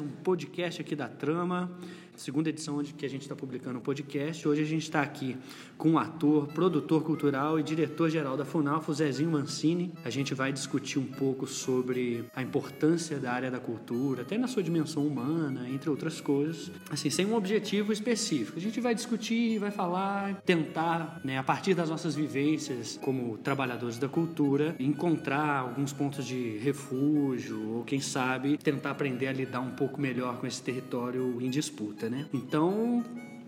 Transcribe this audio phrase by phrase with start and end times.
[0.00, 1.70] um podcast aqui da Trama,
[2.18, 4.46] segunda edição onde que a gente está publicando um podcast.
[4.46, 5.36] Hoje a gente está aqui
[5.76, 9.92] com o ator, produtor cultural e diretor-geral da Funalfa, o Zezinho Mancini.
[10.04, 14.48] A gente vai discutir um pouco sobre a importância da área da cultura, até na
[14.48, 18.58] sua dimensão humana, entre outras coisas, assim, sem um objetivo específico.
[18.58, 23.96] A gente vai discutir, vai falar, tentar, né, a partir das nossas vivências como trabalhadores
[23.96, 29.70] da cultura, encontrar alguns pontos de refúgio, ou quem sabe tentar aprender a lidar um
[29.70, 32.26] pouco melhor com esse território em disputa, né?
[32.32, 33.04] Então,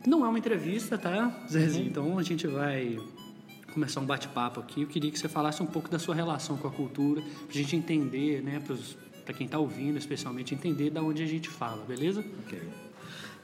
[0.07, 1.85] não é uma entrevista, tá, Zezinho?
[1.85, 1.91] Uhum.
[1.91, 2.99] Então a gente vai
[3.73, 4.83] começar um bate-papo aqui.
[4.83, 7.53] Eu queria que você falasse um pouco da sua relação com a cultura, para a
[7.53, 8.61] gente entender, né,
[9.25, 12.25] para quem está ouvindo, especialmente, entender da onde a gente fala, beleza?
[12.47, 12.61] Ok.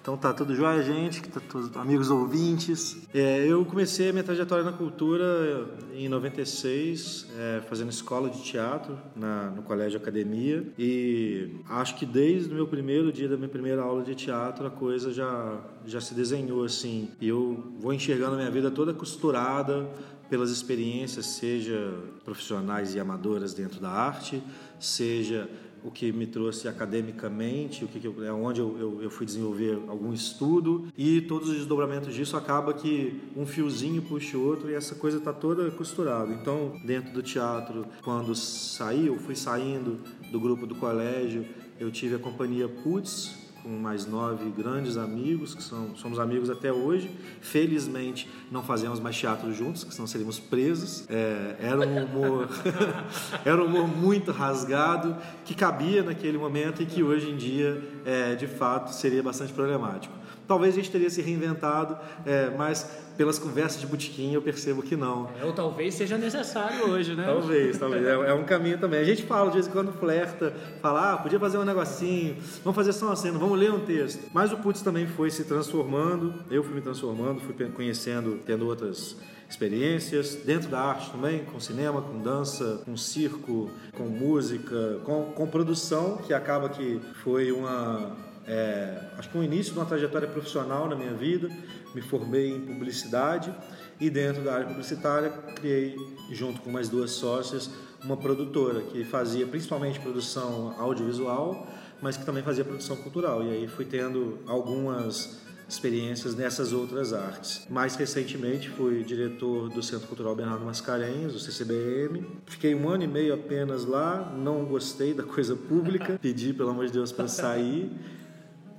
[0.07, 2.97] Então tá tudo jóia, gente, tá todos, amigos ouvintes.
[3.13, 8.97] É, eu comecei a minha trajetória na cultura em 96, é, fazendo escola de teatro
[9.17, 10.65] na, no Colégio Academia.
[10.79, 14.71] E acho que desde o meu primeiro dia da minha primeira aula de teatro, a
[14.71, 17.11] coisa já, já se desenhou assim.
[17.21, 19.91] E eu vou enxergando a minha vida toda costurada
[20.31, 21.95] pelas experiências, seja
[22.25, 24.41] profissionais e amadoras dentro da arte,
[24.79, 25.49] seja
[25.87, 29.25] o que me trouxe academicamente, o que, que eu, é onde eu, eu, eu, fui
[29.25, 34.75] desenvolver algum estudo e todos os desdobramentos disso acaba que um fiozinho puxa outro e
[34.75, 36.33] essa coisa está toda costurada.
[36.33, 40.01] Então, dentro do teatro, quando saí, eu fui saindo
[40.33, 41.47] do grupo do colégio,
[41.79, 46.73] eu tive a companhia Putz, com mais nove grandes amigos, que são, somos amigos até
[46.73, 47.11] hoje.
[47.41, 51.05] Felizmente, não fazemos mais teatro juntos, que senão seríamos presos.
[51.11, 52.49] É, era um humor,
[53.45, 58.37] era um humor muito rasgado, que cabia naquele momento e que hoje em dia, é,
[58.37, 60.16] de fato, seria bastante problemático.
[60.47, 64.97] Talvez a gente teria se reinventado, é, mas pelas conversas de botequim eu percebo que
[64.97, 65.29] não.
[65.41, 67.25] É, ou talvez seja necessário hoje, né?
[67.25, 68.05] Talvez, talvez.
[68.05, 69.01] É, é, um caminho também.
[69.01, 72.77] A gente fala, de vez em quando flerta, fala, ah, podia fazer um negocinho, vamos
[72.77, 74.31] fazer só uma cena, vamos ler um texto.
[74.33, 79.17] Mas o Putz também foi se transformando, eu fui me transformando, fui conhecendo, tendo outras
[79.49, 85.47] experiências dentro da arte também, com cinema, com dança, com circo, com música, com, com
[85.47, 90.89] produção, que acaba que foi uma é, acho que um início de uma trajetória profissional
[90.89, 91.51] na minha vida.
[91.95, 93.53] Me formei em publicidade
[93.99, 95.97] e dentro da área publicitária criei,
[96.31, 97.71] junto com mais duas sócias,
[98.05, 101.67] uma produtora que fazia principalmente produção audiovisual,
[102.01, 103.43] mas que também fazia produção cultural.
[103.43, 107.67] E aí fui tendo algumas experiências nessas outras artes.
[107.69, 112.25] Mais recentemente fui diretor do Centro Cultural Bernardo Mascarenhas, o CCBM.
[112.47, 116.87] Fiquei um ano e meio apenas lá, não gostei da coisa pública, pedi pelo amor
[116.87, 117.91] de Deus para sair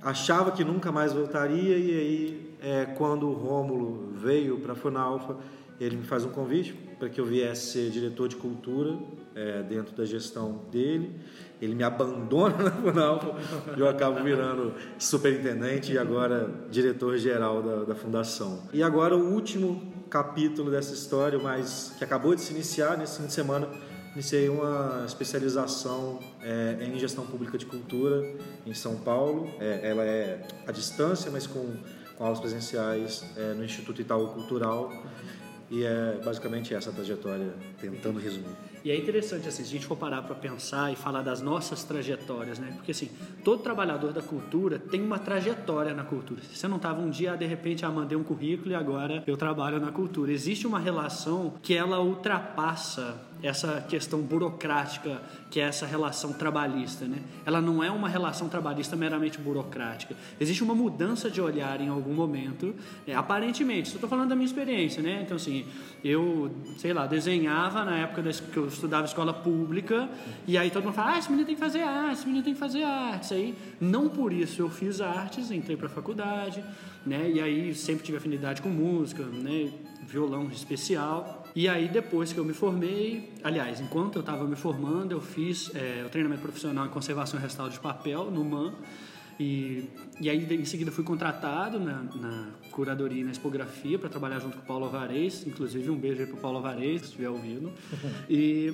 [0.02, 5.36] achava que nunca mais voltaria e aí é, quando o Rômulo veio para a Funalfa,
[5.80, 8.98] ele me faz um convite para que eu viesse ser diretor de cultura
[9.34, 11.14] é, dentro da gestão dele.
[11.60, 13.34] Ele me abandona na Funalfa
[13.76, 18.62] eu acabo virando superintendente e agora diretor-geral da, da fundação.
[18.72, 23.26] E agora o último capítulo dessa história, mas que acabou de se iniciar nesse fim
[23.26, 23.68] de semana,
[24.14, 28.22] iniciei uma especialização é, em gestão pública de cultura
[28.66, 29.50] em São Paulo.
[29.60, 31.76] É, ela é à distância, mas com,
[32.16, 34.92] com aulas presenciais é, no Instituto Itaú Cultural.
[35.70, 38.56] E é basicamente essa trajetória, tentando resumir.
[38.88, 41.84] E é interessante, assim, se a gente for parar para pensar e falar das nossas
[41.84, 42.72] trajetórias, né?
[42.74, 43.10] Porque, assim,
[43.44, 46.40] todo trabalhador da cultura tem uma trajetória na cultura.
[46.50, 49.78] Você não estava um dia, de repente, ah, mandei um currículo e agora eu trabalho
[49.78, 50.32] na cultura.
[50.32, 55.20] Existe uma relação que ela ultrapassa essa questão burocrática
[55.50, 57.18] que é essa relação trabalhista, né?
[57.46, 60.14] Ela não é uma relação trabalhista meramente burocrática.
[60.38, 62.74] Existe uma mudança de olhar em algum momento,
[63.06, 63.94] é, aparentemente.
[63.94, 65.22] Estou falando da minha experiência, né?
[65.22, 65.64] Então assim,
[66.04, 68.22] eu, sei lá, desenhava na época
[68.52, 70.08] que eu estudava escola pública
[70.46, 72.54] e aí todo mundo fala, ah, esse menino tem que fazer arte, esse menino tem
[72.54, 73.32] que fazer artes.
[73.32, 76.64] Aí, não por isso eu fiz artes, entrei para a faculdade,
[77.04, 77.30] né?
[77.30, 79.70] E aí sempre tive afinidade com música, né?
[80.06, 81.44] Violão especial.
[81.54, 85.70] E aí, depois que eu me formei, aliás, enquanto eu estava me formando, eu fiz
[85.74, 88.74] é, o treinamento profissional em conservação e restauro de papel no MAN.
[89.40, 89.84] E,
[90.20, 94.56] e aí, em seguida, fui contratado na, na curadoria e na expografia para trabalhar junto
[94.56, 95.46] com o Paulo Alvarez.
[95.46, 97.72] Inclusive, um beijo aí para o Paulo Alvarez, se estiver ouvindo.
[98.28, 98.72] E,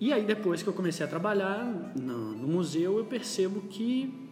[0.00, 1.64] e aí, depois que eu comecei a trabalhar
[1.96, 4.28] no, no museu, eu percebo que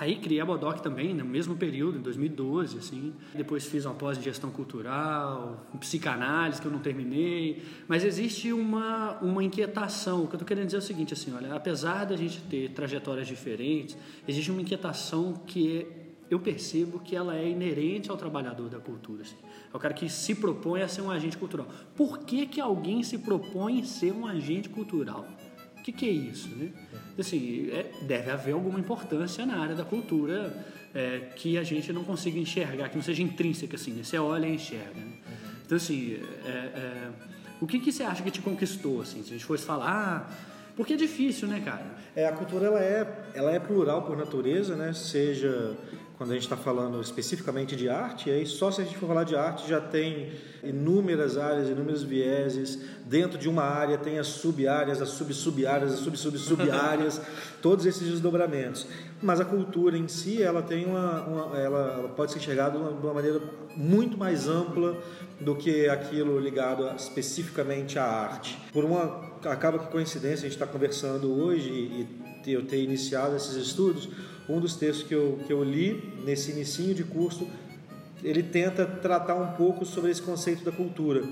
[0.00, 3.12] Aí criei a Bodoc também, no mesmo período, em 2012, assim.
[3.34, 7.62] Depois fiz uma pós em gestão cultural, psicanálise, que eu não terminei.
[7.86, 10.24] Mas existe uma, uma inquietação.
[10.24, 12.70] O que eu estou querendo dizer é o seguinte, assim, olha, apesar da gente ter
[12.70, 13.94] trajetórias diferentes,
[14.26, 15.86] existe uma inquietação que
[16.30, 19.22] eu percebo que ela é inerente ao trabalhador da cultura.
[19.22, 19.36] Assim.
[19.72, 21.66] É o cara que se propõe a ser um agente cultural.
[21.96, 25.26] Por que, que alguém se propõe a ser um agente cultural?
[25.82, 26.70] que, que é isso, né?
[27.18, 30.54] Assim, é, deve haver alguma importância na área da cultura
[30.94, 34.02] é, que a gente não consiga enxergar, que não seja intrínseca, assim, né?
[34.02, 35.12] Você olha e enxerga, né?
[35.64, 37.08] Então, assim, é, é,
[37.60, 39.22] o que, que você acha que te conquistou, assim?
[39.22, 39.86] Se a gente fosse falar...
[39.88, 41.84] Ah, porque é difícil, né, cara?
[42.16, 44.94] É, a cultura ela é, ela é plural por natureza, né?
[44.94, 45.76] Seja
[46.20, 49.24] quando a gente está falando especificamente de arte, aí só se a gente for falar
[49.24, 50.30] de arte já tem
[50.62, 52.78] inúmeras áreas, inúmeros vieses.
[53.06, 57.22] Dentro de uma área tem as sub-áreas, as sub-sub-áreas, as sub-sub-sub-áreas,
[57.62, 58.86] todos esses desdobramentos.
[59.22, 62.84] Mas a cultura em si, ela tem uma, uma ela, ela, pode ser enxergada de
[62.84, 63.40] uma, de uma, maneira
[63.74, 65.02] muito mais ampla
[65.40, 68.58] do que aquilo ligado a, especificamente à arte.
[68.74, 72.06] Por uma acaba que coincidência a gente está conversando hoje e,
[72.44, 74.06] e eu ter iniciado esses estudos
[74.50, 77.46] um dos textos que eu, que eu li nesse início de curso,
[78.22, 81.22] ele tenta tratar um pouco sobre esse conceito da cultura.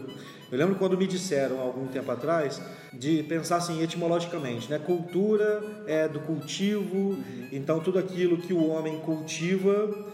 [0.51, 2.61] Eu lembro quando me disseram, algum tempo atrás,
[2.93, 4.79] de pensar assim etimologicamente, né?
[4.79, 7.19] Cultura é do cultivo,
[7.53, 10.07] então tudo aquilo que o homem cultiva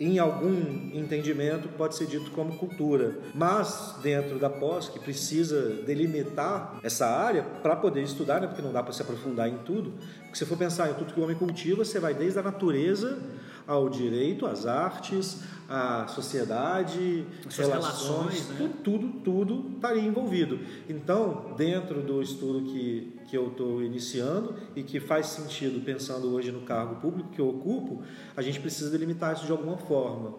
[0.00, 0.54] em algum
[0.94, 7.42] entendimento pode ser dito como cultura, mas dentro da pós que precisa delimitar essa área
[7.42, 9.92] para poder estudar, né, porque não dá para se aprofundar em tudo.
[10.30, 13.18] Porque se for pensar em tudo que o homem cultiva, você vai desde a natureza
[13.66, 18.70] ao direito, às artes, à sociedade, As relações, relações né?
[18.84, 20.60] tudo, tudo estaria envolvido.
[20.88, 26.52] Então, dentro do estudo que, que eu estou iniciando e que faz sentido pensando hoje
[26.52, 28.02] no cargo público que eu ocupo,
[28.36, 30.38] a gente precisa delimitar isso de alguma forma.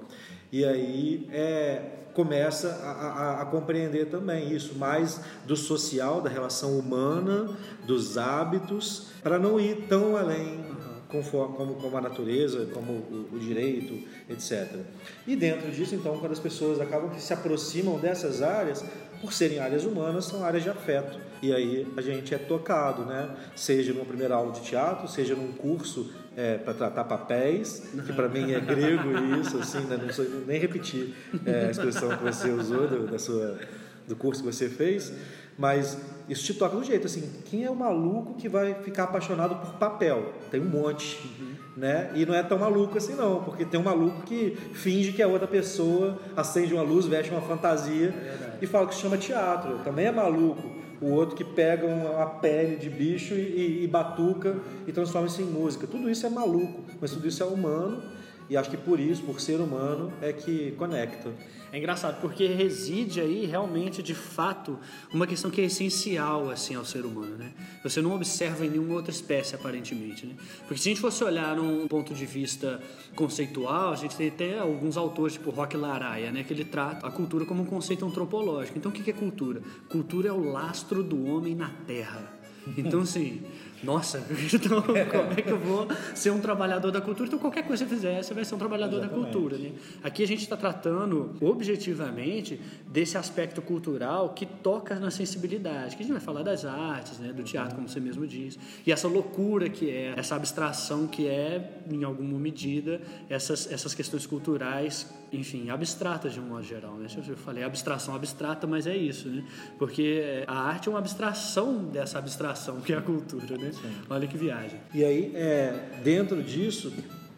[0.52, 1.82] E aí é,
[2.14, 7.50] começa a, a, a, compreender também isso, mais do social, da relação humana,
[7.86, 10.72] dos hábitos, para não ir tão além
[11.12, 14.00] conforme, como, como a natureza, como o, o, direito,
[14.30, 14.80] etc.
[15.28, 18.84] E dentro disso, então, quando as pessoas acabam que se aproximam dessas áreas,
[19.22, 21.20] por serem áreas humanas, são áreas de afeto.
[21.42, 23.30] E aí a gente é tocado, né?
[23.56, 28.28] Seja numa primeira aula de teatro, seja num curso é, para tratar papéis, que para
[28.28, 29.10] mim é grego
[29.40, 30.00] isso, assim, né?
[30.02, 31.14] não sei nem repetir
[31.46, 33.60] é, a expressão que você usou do, da sua,
[34.08, 35.14] do curso que você fez,
[35.58, 35.98] mas
[36.30, 39.74] isso te toca do jeito assim, quem é o maluco que vai ficar apaixonado por
[39.74, 40.34] papel?
[40.50, 41.51] Tem um monte, uhum.
[41.76, 42.12] Né?
[42.16, 45.28] E não é tão maluco assim não, porque tem um maluco que finge que é
[45.28, 49.80] outra pessoa, acende uma luz, veste uma fantasia é e fala que se chama teatro.
[49.84, 50.82] Também é maluco.
[51.02, 55.42] O outro que pega uma pele de bicho e, e, e batuca e transforma isso
[55.42, 55.88] em música.
[55.88, 58.04] Tudo isso é maluco, mas tudo isso é humano
[58.52, 61.34] e acho que por isso, por ser humano, é que conecta.
[61.72, 64.78] É engraçado, porque reside aí realmente, de fato,
[65.14, 67.38] uma questão que é essencial assim, ao ser humano.
[67.38, 67.54] Né?
[67.82, 70.26] Você não observa em nenhuma outra espécie, aparentemente.
[70.26, 70.36] Né?
[70.68, 72.82] Porque se a gente fosse olhar num ponto de vista
[73.16, 76.44] conceitual, a gente tem até alguns autores, tipo Roque Laraia, né?
[76.44, 78.78] que ele trata a cultura como um conceito antropológico.
[78.78, 79.62] Então, o que é cultura?
[79.88, 82.42] Cultura é o lastro do homem na Terra.
[82.78, 83.42] Então, assim,
[83.84, 84.24] nossa,
[84.54, 87.28] então como é que eu vou ser um trabalhador da cultura?
[87.28, 89.26] Então, qualquer coisa que você fizer, você vai ser um trabalhador Exatamente.
[89.26, 89.58] da cultura.
[89.58, 89.72] Né?
[90.04, 96.06] Aqui a gente está tratando objetivamente desse aspecto cultural que toca na sensibilidade, que a
[96.06, 97.34] gente vai falar das artes, né?
[97.34, 101.82] do teatro, como você mesmo diz, e essa loucura que é, essa abstração que é,
[101.90, 106.96] em alguma medida, essas, essas questões culturais, enfim, abstratas de um modo geral.
[106.96, 107.08] Né?
[107.28, 109.44] Eu falei abstração abstrata, mas é isso, né?
[109.78, 113.58] porque a arte é uma abstração dessa abstração que é a cultura.
[113.58, 113.71] Né?
[113.74, 113.94] Sim.
[114.10, 114.80] Olha que viagem.
[114.94, 116.92] E aí, é, dentro disso,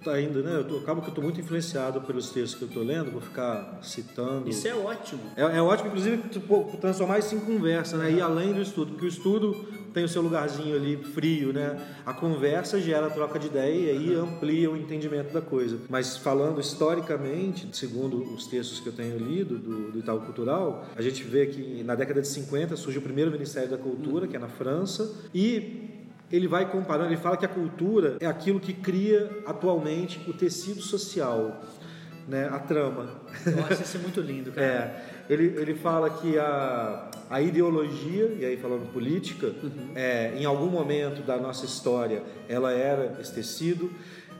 [0.04, 0.58] tá ainda, né?
[0.58, 3.22] Eu tô, acabo que eu estou muito influenciado pelos textos que eu estou lendo, vou
[3.22, 4.50] ficar citando.
[4.50, 5.22] Isso é ótimo.
[5.36, 6.22] É, é ótimo, inclusive,
[6.80, 8.12] transformar isso em conversa, né?
[8.12, 11.80] E além do estudo, porque o estudo tem o seu lugarzinho ali frio, né?
[12.06, 15.78] A conversa gera troca de ideia e aí amplia o entendimento da coisa.
[15.90, 21.02] Mas falando historicamente, segundo os textos que eu tenho lido do, do Itaú Cultural, a
[21.02, 24.40] gente vê que na década de 50 surge o primeiro Ministério da Cultura, que é
[24.40, 25.93] na França, e
[26.34, 30.82] ele vai comparando, ele fala que a cultura é aquilo que cria atualmente o tecido
[30.82, 31.64] social,
[32.28, 33.22] né, a trama.
[33.46, 35.14] Eu acho isso muito lindo, cara.
[35.24, 39.92] É, ele, ele fala que a, a ideologia, e aí falando política, uhum.
[39.96, 43.90] é, em algum momento da nossa história ela era esse tecido,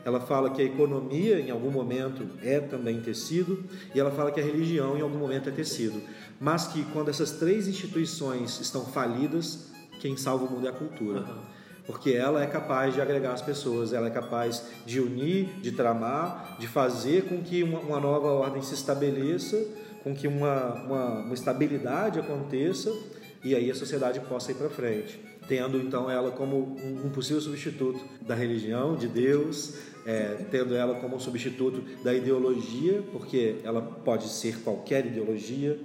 [0.04, 4.40] ela fala que a economia em algum momento é também tecido, e ela fala que
[4.40, 6.02] a religião em algum momento é tecido.
[6.40, 9.70] Mas que quando essas três instituições estão falidas,
[10.00, 11.20] quem salva o mundo é a cultura.
[11.20, 11.54] Uhum
[11.86, 16.56] porque ela é capaz de agregar as pessoas, ela é capaz de unir, de tramar,
[16.58, 19.62] de fazer com que uma, uma nova ordem se estabeleça,
[20.02, 22.92] com que uma, uma, uma estabilidade aconteça
[23.44, 28.00] e aí a sociedade possa ir para frente, tendo então ela como um, possível substituto
[28.22, 29.74] da religião, de Deus,
[30.06, 35.78] é, tendo ela como um substituto da ideologia, porque ela pode ser qualquer ideologia,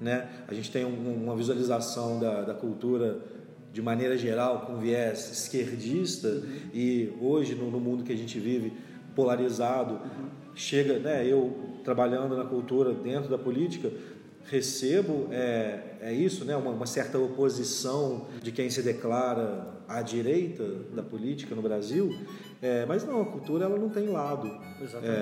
[0.00, 0.28] né?
[0.48, 3.20] A gente tem um, uma visualização da, da cultura
[3.74, 6.70] de maneira geral, com viés esquerdista, uhum.
[6.72, 8.72] e hoje, no, no, mundo que a gente vive,
[9.16, 10.28] polarizado, uhum.
[10.54, 11.52] chega, né, eu
[11.82, 13.90] trabalhando na cultura dentro da política,
[14.44, 20.64] recebo é, é isso, né, uma, uma, certa oposição de quem se declara à direita
[20.94, 22.16] da política no Brasil,
[22.64, 24.50] é, mas não, a cultura ela não tem lado.
[24.80, 25.20] Exatamente.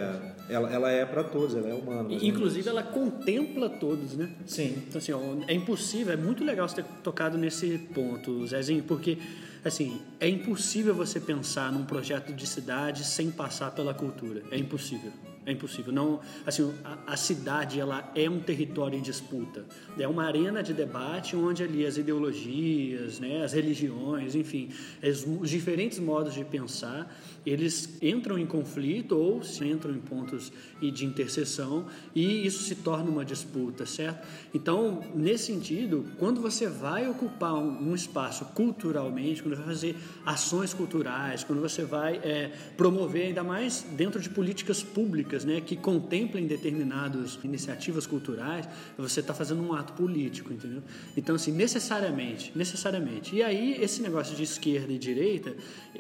[0.49, 2.08] É, ela, ela é para todos, ela é humana.
[2.12, 4.30] Inclusive ela contempla todos, né?
[4.46, 4.84] Sim.
[4.87, 5.12] Então assim,
[5.49, 9.18] é impossível, é muito legal você ter tocado nesse ponto, Zezinho, porque
[9.64, 14.44] assim, é impossível você pensar num projeto de cidade sem passar pela cultura.
[14.52, 15.11] É impossível.
[15.44, 15.92] É impossível.
[15.92, 19.64] Não, assim, a, a, cidade ela é um território em disputa.
[19.99, 24.70] É uma arena de debate onde ali as ideologias, né, as religiões, enfim,
[25.02, 27.12] os, os diferentes modos de pensar
[27.44, 33.11] eles entram em conflito ou se entram em pontos de interseção e isso se torna
[33.11, 34.26] uma disputa, certo?
[34.54, 39.96] Então, nesse sentido, quando você vai ocupar um, um espaço culturalmente, quando você vai fazer
[40.25, 45.77] ações culturais, quando você vai é, promover ainda mais dentro de políticas públicas, né, que
[45.77, 50.83] contemplem determinadas iniciativas culturais, você está fazendo um ato político, entendeu?
[51.17, 53.35] Então, assim, necessariamente, necessariamente.
[53.35, 55.55] E aí esse negócio de esquerda e direita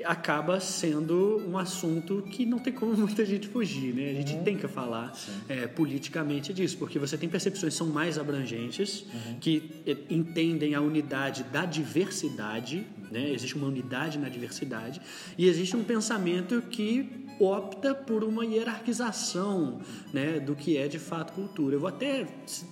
[0.04, 4.10] acaba sendo um assunto que não tem como muita gente fugir, né?
[4.10, 4.44] A gente uhum.
[4.44, 5.12] tem que falar
[5.48, 9.38] é, politicamente disso, porque você tem percepções que são mais abrangentes, uhum.
[9.40, 13.30] que é, entendem a unidade da diversidade, né?
[13.32, 15.00] Existe uma unidade na diversidade
[15.36, 19.80] e existe um pensamento que opta por uma hierarquização
[20.12, 21.76] né, do que é de fato cultura.
[21.76, 22.26] Eu vou até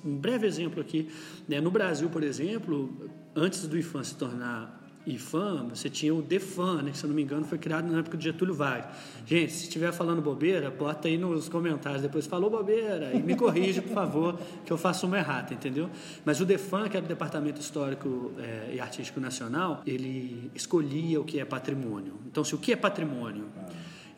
[0.05, 1.09] um breve exemplo aqui.
[1.49, 6.83] Né, no Brasil, por exemplo, antes do IFAM se tornar IFAM, você tinha o DEFAM,
[6.83, 8.95] né, que se eu não me engano foi criado na época de Getúlio Vargas.
[9.27, 13.81] Gente, se estiver falando bobeira, bota aí nos comentários depois, falou bobeira, e me corrija,
[13.81, 15.89] por favor, que eu faço uma errata, entendeu?
[16.25, 21.25] Mas o DEFAM, que era o Departamento Histórico é, e Artístico Nacional, ele escolhia o
[21.25, 22.15] que é patrimônio.
[22.27, 23.47] Então, se o que é patrimônio?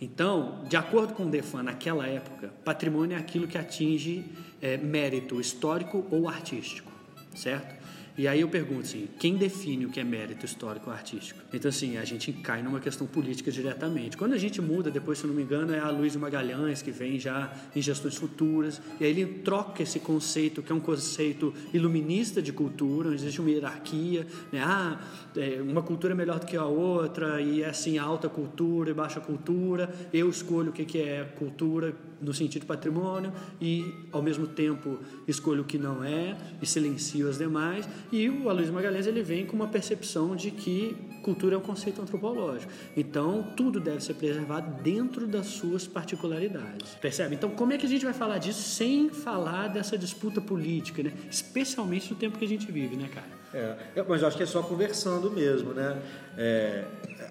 [0.02, 4.24] Então, de acordo com o DEFAN, naquela época, patrimônio é aquilo que atinge
[4.60, 6.90] é, mérito histórico ou artístico,
[7.36, 7.80] certo?
[8.16, 11.40] E aí eu pergunto assim, quem define o que é mérito histórico ou artístico?
[11.52, 14.18] Então assim, a gente cai numa questão política diretamente.
[14.18, 17.18] Quando a gente muda, depois se não me engano, é a Luiz Magalhães que vem
[17.18, 22.42] já em gestões futuras, e aí ele troca esse conceito, que é um conceito iluminista
[22.42, 24.62] de cultura, onde existe uma hierarquia, né?
[24.62, 25.00] ah,
[25.34, 28.94] é, uma cultura é melhor do que a outra, e é assim, alta cultura e
[28.94, 34.98] baixa cultura, eu escolho o que é cultura no sentido patrimônio, e ao mesmo tempo
[35.26, 39.44] escolho o que não é, e silencio as demais, e o Aloysio Magalhães ele vem
[39.44, 42.72] com uma percepção de que cultura é um conceito antropológico.
[42.96, 46.94] Então, tudo deve ser preservado dentro das suas particularidades.
[47.00, 47.34] Percebe?
[47.34, 51.12] Então, como é que a gente vai falar disso sem falar dessa disputa política, né?
[51.30, 53.42] Especialmente no tempo que a gente vive, né, cara?
[53.54, 56.00] É, mas eu acho que é só conversando mesmo, né?
[56.36, 56.84] É,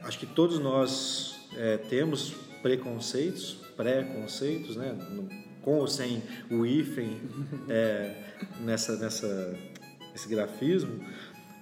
[0.03, 4.95] acho que todos nós é, temos preconceitos, pré-conceitos, né?
[5.63, 6.21] Com ou sem
[6.51, 7.19] o hífen
[7.67, 8.15] é,
[8.61, 9.57] nessa, nessa
[10.13, 11.00] esse grafismo,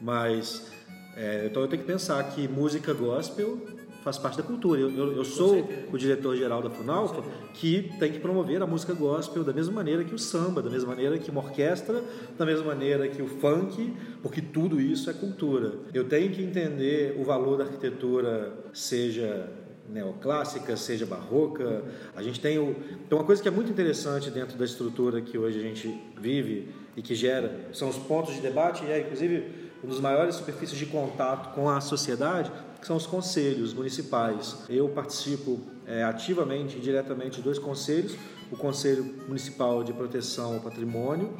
[0.02, 0.70] mas
[1.16, 3.58] é, então eu tenho que pensar que música gospel
[4.04, 4.80] faz parte da cultura.
[4.80, 7.22] Eu, eu, eu sou o diretor-geral da Funalfa
[7.54, 10.90] que tem que promover a música gospel da mesma maneira que o samba, da mesma
[10.90, 12.04] maneira que uma orquestra,
[12.38, 15.74] da mesma maneira que o funk, porque tudo isso é cultura.
[15.94, 19.59] Eu tenho que entender o valor da arquitetura, seja
[19.90, 21.84] neoclássica, seja barroca.
[22.16, 22.76] A gente tem o...
[23.06, 26.70] Então, uma coisa que é muito interessante dentro da estrutura que hoje a gente vive
[26.96, 30.78] e que gera, são os pontos de debate e é, inclusive, uma das maiores superfícies
[30.78, 34.64] de contato com a sociedade, que são os conselhos municipais.
[34.70, 38.16] Eu participo é, ativamente e diretamente de dois conselhos,
[38.52, 41.34] o Conselho Municipal de Proteção ao Patrimônio,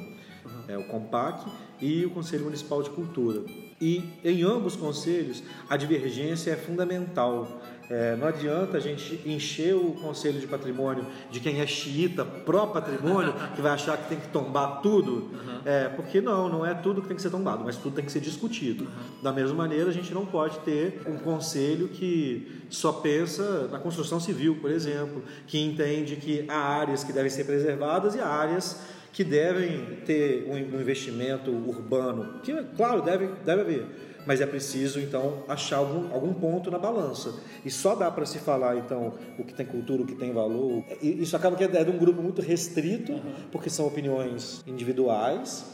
[0.68, 1.50] é, o COMPAC,
[1.82, 3.44] e o Conselho Municipal de Cultura.
[3.82, 7.62] E em ambos conselhos a divergência é fundamental.
[7.90, 13.34] É, não adianta a gente encher o Conselho de Patrimônio de quem é xiita pró-patrimônio,
[13.56, 15.62] que vai achar que tem que tombar tudo, uhum.
[15.66, 18.12] é, porque não, não é tudo que tem que ser tombado, mas tudo tem que
[18.12, 18.84] ser discutido.
[18.84, 19.24] Uhum.
[19.24, 24.20] Da mesma maneira, a gente não pode ter um conselho que só pensa na construção
[24.20, 28.80] civil, por exemplo, que entende que há áreas que devem ser preservadas e há áreas
[29.12, 33.86] que devem ter um investimento urbano, que, claro, deve, deve haver
[34.26, 37.34] mas é preciso então achar algum, algum ponto na balança.
[37.66, 40.84] E só dá para se falar então o que tem cultura, o que tem valor.
[41.02, 43.34] Isso acaba que é de um grupo muito restrito, uhum.
[43.52, 45.66] porque são opiniões individuais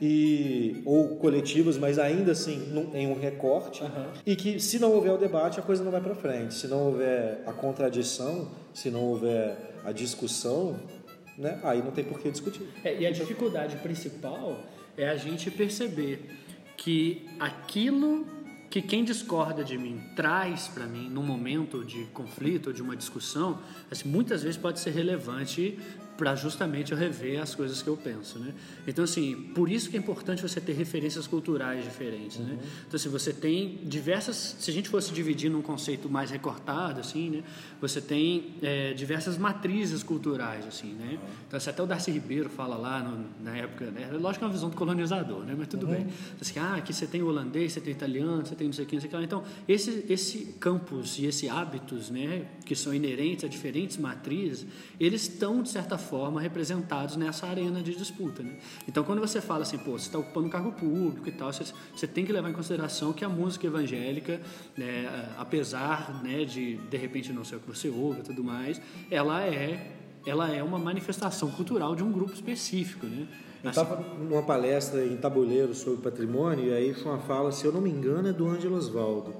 [0.00, 3.84] e ou coletivas, mas ainda assim num, em um recorte.
[3.84, 4.06] Uhum.
[4.26, 6.54] E que se não houver o debate, a coisa não vai para frente.
[6.54, 10.76] Se não houver a contradição, se não houver a discussão,
[11.36, 12.66] né, aí não tem por que discutir.
[12.84, 14.62] É, e a dificuldade principal
[14.96, 16.30] é a gente perceber
[16.76, 18.26] que aquilo
[18.72, 22.96] que quem discorda de mim traz para mim num momento de conflito ou de uma
[22.96, 23.60] discussão,
[23.90, 25.78] assim, muitas vezes pode ser relevante
[26.16, 28.52] para justamente eu rever as coisas que eu penso, né?
[28.86, 32.50] Então assim, por isso que é importante você ter referências culturais diferentes, né?
[32.50, 32.56] uhum.
[32.56, 32.62] né?
[32.86, 37.30] Então assim, você tem diversas, se a gente fosse dividir num conceito mais recortado, assim,
[37.30, 37.44] né?
[37.80, 41.18] Você tem é, diversas matrizes culturais, assim, né?
[41.20, 41.28] Uhum.
[41.48, 44.10] Então assim, até o Darcy Ribeiro fala lá no, na época, né?
[44.12, 45.54] Lógico que é uma visão do colonizador, né?
[45.56, 45.92] Mas tudo uhum.
[45.92, 46.02] bem.
[46.02, 48.74] Então, assim, ah, aqui você tem o holandês, você tem o italiano, você tem não
[48.74, 49.22] sei o que, não sei o que lá.
[49.22, 52.46] Então esse esse campus e esse hábitos, né?
[52.64, 54.66] Que são inerentes a diferentes matrizes,
[55.00, 58.42] eles estão de certa forma representados nessa arena de disputa.
[58.42, 58.56] Né?
[58.86, 61.64] Então, quando você fala assim, pô, você está ocupando um cargo público e tal, você,
[61.94, 64.40] você, tem que levar em consideração que a música evangélica,
[64.76, 68.80] né, apesar né, de de repente não ser o que você ouve e tudo mais,
[69.10, 69.92] ela é
[70.26, 73.26] ela é uma manifestação cultural de um grupo específico, né?
[73.62, 77.72] Eu estava numa palestra em Tabuleiro sobre patrimônio e aí foi uma fala, se eu
[77.72, 79.34] não me engano, é do Ângelo Osvaldo.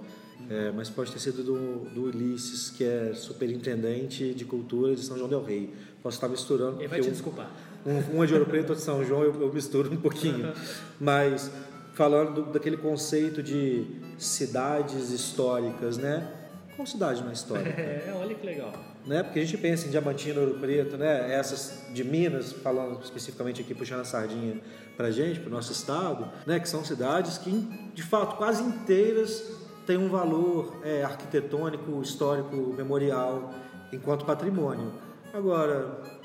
[0.49, 5.17] É, mas pode ter sido do, do Ulisses, que é superintendente de cultura de São
[5.17, 5.73] João del Rei.
[6.03, 6.81] Posso estar misturando.
[6.81, 7.51] Ele vai te um, desculpar.
[7.87, 10.53] Um, um é de Ouro Preto, outro de São João, eu, eu misturo um pouquinho.
[11.01, 11.51] Mas
[11.95, 13.87] falando do, daquele conceito de
[14.19, 16.29] cidades históricas, né?
[16.75, 17.71] Qual cidade não é histórica?
[17.81, 18.73] É, olha que legal.
[19.07, 19.23] Né?
[19.23, 21.33] Porque a gente pensa em Diamantina, Ouro Preto, né?
[21.33, 24.61] Essas de Minas, falando especificamente aqui, puxando a sardinha
[24.97, 26.59] para gente, para o nosso estado, né?
[26.59, 27.51] Que são cidades que,
[27.95, 29.43] de fato, quase inteiras
[29.87, 33.53] têm um valor é, arquitetônico, histórico, memorial,
[33.93, 34.93] enquanto patrimônio.
[35.33, 36.22] Agora,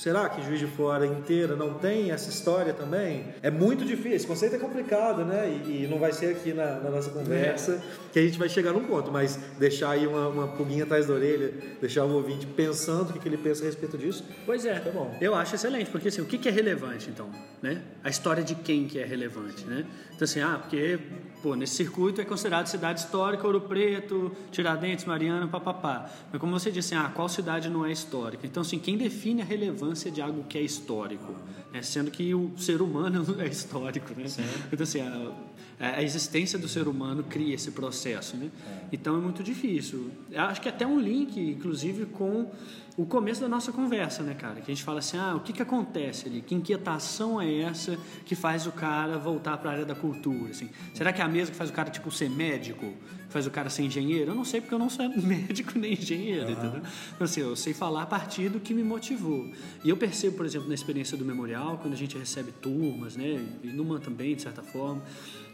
[0.00, 3.26] será que Juiz de Fora inteira não tem essa história também?
[3.42, 5.60] É muito difícil, esse conceito é complicado, né?
[5.66, 8.10] E, e não vai ser aqui na, na nossa conversa é.
[8.10, 11.12] que a gente vai chegar num ponto, mas deixar aí uma, uma pulguinha atrás da
[11.12, 11.52] orelha,
[11.82, 14.24] deixar o ouvinte pensando o que, ele pensa a respeito disso.
[14.46, 15.14] Pois é, tá bom.
[15.20, 17.28] eu acho excelente, porque assim, o que, que é relevante então?
[17.60, 17.82] Né?
[18.02, 19.84] A história de quem que é relevante, né?
[20.14, 20.98] Então assim, ah, porque
[21.42, 26.10] pô, nesse circuito é considerado cidade histórica, Ouro Preto, Tiradentes, Mariana, papapá.
[26.30, 28.46] Mas como você disse, ah, qual cidade não é histórica?
[28.46, 31.34] Então, assim, quem define a relevância de algo que é histórico?
[31.72, 31.82] Né?
[31.82, 34.28] Sendo que o ser humano é histórico, né?
[34.28, 34.42] Sim.
[34.72, 35.32] Então, assim, a,
[35.78, 38.50] a, existência do ser humano cria esse processo, né?
[38.66, 38.88] É.
[38.92, 40.10] Então, é muito difícil.
[40.30, 42.50] Eu acho que até um link, inclusive, com
[42.96, 44.56] o começo da nossa conversa, né, cara?
[44.56, 46.42] Que a gente fala assim, ah, o que que acontece ali?
[46.42, 50.68] Que inquietação é essa que faz o cara voltar para a área da cultura, assim?
[50.94, 52.92] Será que é a mesma que faz o cara, tipo, ser médico?
[53.30, 54.32] Faz o cara ser engenheiro?
[54.32, 56.52] Eu não sei, porque eu não sou médico nem engenheiro, uhum.
[56.52, 56.82] entendeu?
[57.14, 59.50] Então, assim, eu sei falar a partir do que me motivou.
[59.82, 63.42] E eu percebo, por exemplo, na experiência do Memorial, quando a gente recebe turmas, né?
[63.62, 65.02] E numa também, de certa forma,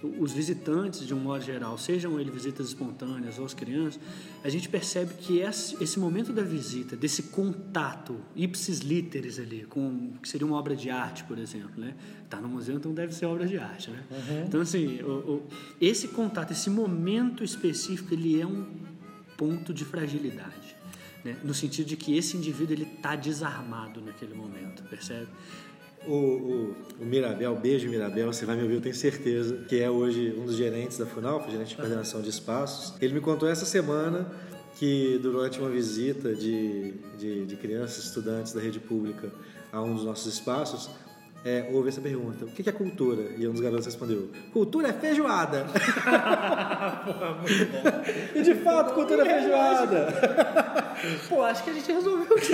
[0.03, 4.01] os visitantes, de um modo geral, sejam eles visitas espontâneas ou as crianças,
[4.45, 10.29] a gente percebe que esse momento da visita, desse contato ipsis literis ali, com que
[10.29, 11.95] seria uma obra de arte, por exemplo, né?
[12.29, 14.03] Tá no museu, então deve ser obra de arte, né?
[14.11, 14.45] Uhum.
[14.47, 15.43] Então, assim, o, o,
[15.81, 18.67] esse contato, esse momento específico, ele é um
[19.37, 20.77] ponto de fragilidade.
[21.25, 21.37] Né?
[21.43, 25.27] No sentido de que esse indivíduo ele está desarmado naquele momento, percebe?
[26.07, 29.90] O, o, o, Mirabel, beijo Mirabel, você vai me ouvir, eu tenho certeza, que é
[29.90, 32.95] hoje um dos gerentes da FUNAL, gerente de coordenação de espaços.
[33.01, 34.31] Ele me contou essa semana
[34.79, 39.33] que durante uma visita de, de, de crianças, estudantes da rede pública
[39.73, 40.90] a um dos nossos espaços,
[41.45, 43.23] é, houve essa pergunta: o que é cultura?
[43.38, 45.64] E um dos garotos respondeu: cultura é feijoada.
[47.07, 48.38] Porra, muito bom.
[48.38, 50.86] E de fato, cultura é feijoada.
[51.29, 52.53] Pô, acho que a gente resolveu o que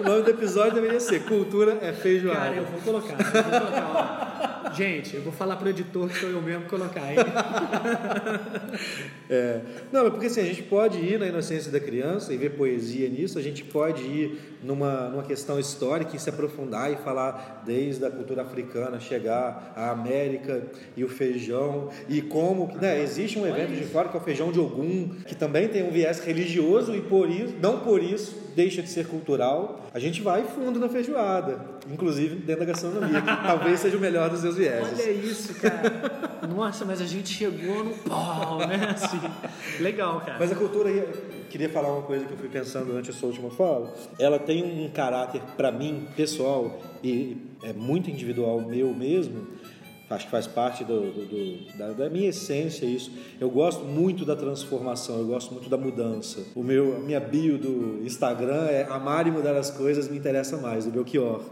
[0.00, 2.40] O nome do episódio deveria ser Cultura é feijoada.
[2.40, 3.14] Cara, eu vou colocar.
[3.14, 4.53] Eu vou colocar ó.
[4.74, 7.16] Gente, eu vou falar pro editor que sou eu mesmo colocar aí.
[9.30, 9.60] É,
[9.90, 13.38] não, porque assim, a gente pode ir na inocência da criança e ver poesia nisso,
[13.38, 18.10] a gente pode ir numa, numa questão histórica e se aprofundar e falar desde a
[18.10, 23.84] cultura africana, chegar à América e o feijão, e como né, existe um evento de
[23.84, 27.30] fora que é o feijão de Ogum, que também tem um viés religioso e por
[27.30, 29.88] isso, não por isso, deixa de ser cultural.
[29.92, 31.58] A gente vai fundo na feijoada,
[31.90, 34.98] inclusive dentro da gastronomia, que talvez seja o melhor dos seus vieses.
[34.98, 36.38] Olha isso, cara.
[36.54, 38.94] Nossa, mas a gente chegou no pau, né?
[38.94, 39.20] Assim,
[39.80, 40.36] legal, cara.
[40.38, 40.90] Mas a cultura
[41.50, 43.94] queria falar uma coisa que eu fui pensando durante a sua última fala.
[44.18, 49.46] Ela tem um caráter, para mim, pessoal, e é muito individual meu mesmo,
[50.10, 53.10] acho que faz parte do, do, do, da, da, minha essência isso.
[53.40, 56.40] Eu gosto muito da transformação, eu gosto muito da mudança.
[56.54, 60.56] O meu, a minha bio do Instagram é amar e mudar as coisas me interessa
[60.56, 61.42] mais, do Belchior.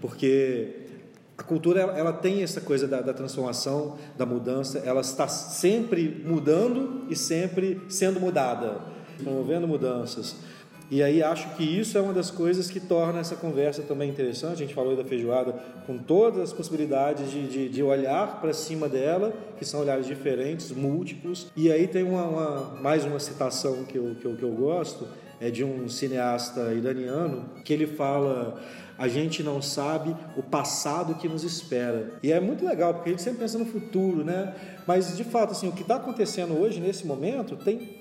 [0.00, 0.68] Porque
[1.36, 6.22] a cultura ela, ela tem essa coisa da, da, transformação, da mudança, ela está sempre
[6.24, 8.90] mudando e sempre sendo mudada
[9.22, 10.36] promovendo mudanças.
[10.90, 14.54] E aí acho que isso é uma das coisas que torna essa conversa também interessante.
[14.54, 15.52] A gente falou da feijoada
[15.86, 20.72] com todas as possibilidades de, de, de olhar para cima dela, que são olhares diferentes,
[20.72, 21.46] múltiplos.
[21.54, 25.06] E aí tem uma, uma, mais uma citação que eu, que eu, que eu gosto,
[25.40, 28.60] é de um cineasta iraniano, que ele fala
[29.00, 32.18] a gente não sabe o passado que nos espera.
[32.22, 34.54] E é muito legal, porque a gente sempre pensa no futuro, né?
[34.86, 37.99] Mas, de fato, assim, o que está acontecendo hoje, nesse momento, tem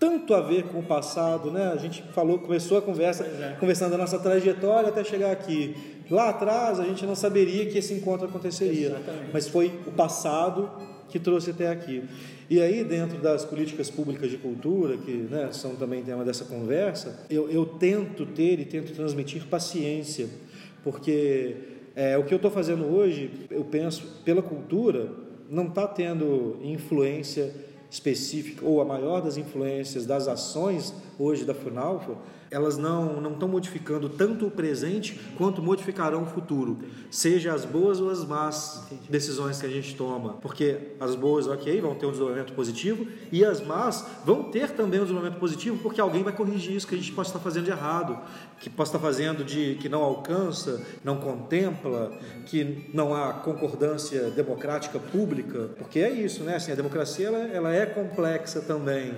[0.00, 1.70] tanto a ver com o passado, né?
[1.70, 3.56] A gente falou, começou a conversa, é.
[3.60, 5.76] conversando da nossa trajetória até chegar aqui.
[6.10, 9.30] Lá atrás a gente não saberia que esse encontro aconteceria, Exatamente.
[9.30, 10.70] mas foi o passado
[11.10, 12.02] que trouxe até aqui.
[12.48, 17.26] E aí, dentro das políticas públicas de cultura, que né, são também tema dessa conversa,
[17.28, 20.28] eu, eu tento ter e tento transmitir paciência,
[20.82, 21.56] porque
[21.94, 25.12] é, o que eu estou fazendo hoje, eu penso, pela cultura,
[25.48, 27.52] não está tendo influência
[27.90, 32.16] específica ou a maior das influências das ações hoje da Funalfa
[32.50, 36.78] elas não não estão modificando tanto o presente quanto modificarão o futuro,
[37.10, 41.80] seja as boas ou as más decisões que a gente toma, porque as boas, ok,
[41.80, 46.00] vão ter um desenvolvimento positivo e as más vão ter também um desenvolvimento positivo porque
[46.00, 48.18] alguém vai corrigir isso que a gente pode estar fazendo de errado,
[48.60, 52.12] que possa estar fazendo de que não alcança, não contempla,
[52.46, 56.56] que não há concordância democrática pública, porque é isso, né?
[56.56, 59.14] Assim, a democracia ela, ela é complexa também.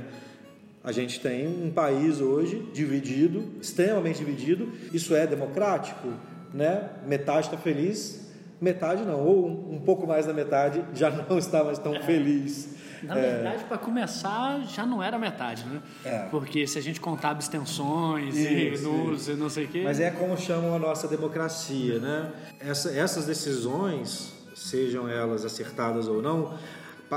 [0.84, 4.72] A gente tem um país hoje dividido, extremamente dividido.
[4.92, 6.08] Isso é democrático,
[6.52, 6.90] né?
[7.06, 11.78] Metade está feliz, metade não, ou um, pouco mais da metade já não está mais
[11.78, 12.02] tão é.
[12.02, 12.82] feliz.
[13.02, 13.20] Na é.
[13.20, 15.82] verdade, para começar, já não era metade, né?
[16.04, 16.18] É.
[16.30, 19.82] Porque se a gente contar abstenções isso, e nulos e não sei o quê.
[19.84, 22.30] Mas é como chamam a nossa democracia, né?
[22.60, 26.54] Essa, essas decisões, sejam elas acertadas ou não,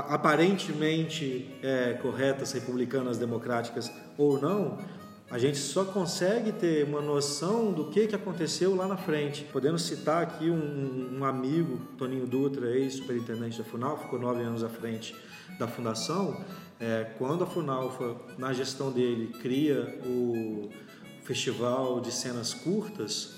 [0.00, 4.78] aparentemente é, corretas, republicanas, democráticas ou não,
[5.28, 9.44] a gente só consegue ter uma noção do que, que aconteceu lá na frente.
[9.52, 14.68] Podemos citar aqui um, um amigo, Toninho Dutra, ex-superintendente da Funalfa, ficou nove anos à
[14.68, 15.16] frente
[15.58, 16.40] da fundação.
[16.78, 20.68] É, quando a Funalfa, na gestão dele, cria o
[21.24, 23.34] Festival de Cenas Curtas,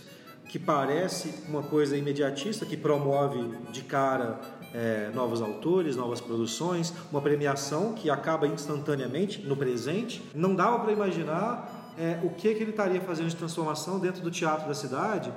[0.46, 3.38] que parece uma coisa imediatista, que promove
[3.72, 4.40] de cara
[4.74, 10.22] é, novos autores, novas produções, uma premiação que acaba instantaneamente no presente.
[10.34, 14.30] Não dava para imaginar é, o que, que ele estaria fazendo de transformação dentro do
[14.30, 15.32] teatro da cidade,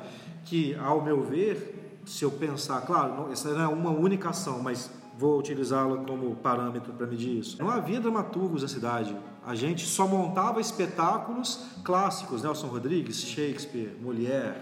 [0.45, 4.61] que, ao meu ver, se eu pensar, claro, não, essa não é uma única ação,
[4.61, 7.57] mas vou utilizá-la como parâmetro para medir isso.
[7.59, 9.15] Não havia dramaturgos na cidade.
[9.45, 14.57] A gente só montava espetáculos clássicos, Nelson Rodrigues, Shakespeare, Molière,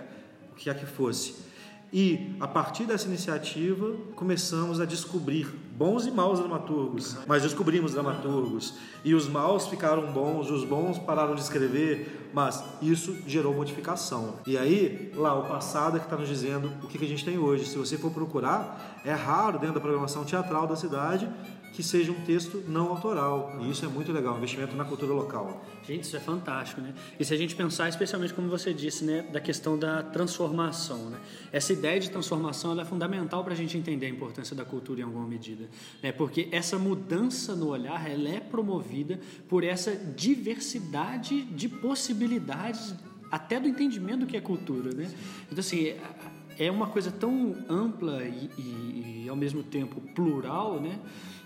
[0.51, 1.48] o que é que fosse
[1.91, 7.17] e, a partir dessa iniciativa, começamos a descobrir bons e maus dramaturgos.
[7.25, 8.75] Mas descobrimos dramaturgos.
[9.03, 14.35] E os maus ficaram bons, os bons pararam de escrever, mas isso gerou modificação.
[14.45, 17.25] E aí, lá, o passado é que está nos dizendo o que, que a gente
[17.25, 17.65] tem hoje.
[17.65, 21.27] Se você for procurar, é raro dentro da programação teatral da cidade
[21.73, 23.57] que seja um texto não autoral.
[23.61, 25.63] E isso é muito legal, investimento na cultura local.
[25.85, 26.93] Gente, isso é fantástico, né?
[27.19, 31.19] E se a gente pensar, especialmente como você disse, né, da questão da transformação, né?
[31.51, 35.03] Essa ideia de transformação é fundamental para a gente entender a importância da cultura em
[35.03, 35.69] alguma medida,
[36.01, 36.11] né?
[36.11, 42.93] Porque essa mudança no olhar, ela é promovida por essa diversidade de possibilidades
[43.31, 45.09] até do entendimento do que é cultura, né?
[45.45, 45.95] Então assim,
[46.57, 50.99] é uma coisa tão ampla e, e, e ao mesmo tempo plural, né?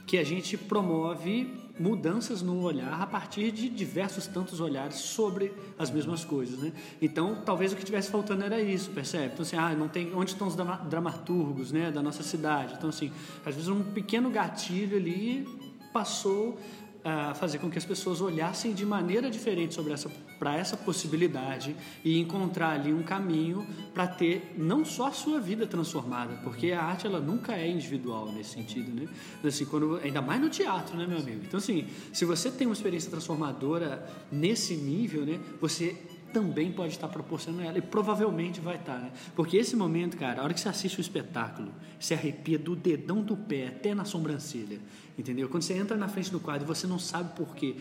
[0.05, 5.89] Que a gente promove mudanças no olhar a partir de diversos tantos olhares sobre as
[5.89, 6.71] mesmas coisas, né?
[7.01, 9.33] Então, talvez o que tivesse faltando era isso, percebe?
[9.33, 12.75] Então, assim, ah, não tem onde estão os dramaturgos, né, da nossa cidade.
[12.77, 13.11] Então, assim,
[13.45, 15.47] às vezes um pequeno gatilho ali
[15.91, 16.59] passou
[17.03, 21.73] a fazer com que as pessoas olhassem de maneira diferente sobre essa para essa possibilidade
[22.03, 26.83] e encontrar ali um caminho para ter não só a sua vida transformada, porque a
[26.83, 29.07] arte ela nunca é individual nesse sentido, né?
[29.41, 31.41] Assim, quando ainda mais no teatro, né, meu amigo?
[31.45, 35.95] Então assim, se você tem uma experiência transformadora nesse nível, né, você
[36.33, 39.11] também pode estar proporcionando ela e provavelmente vai estar, né?
[39.35, 43.21] Porque esse momento, cara, a hora que você assiste o espetáculo, se arrepia do dedão
[43.21, 44.79] do pé até na sobrancelha,
[45.17, 45.49] entendeu?
[45.49, 47.75] Quando você entra na frente do quadro e você não sabe por quê,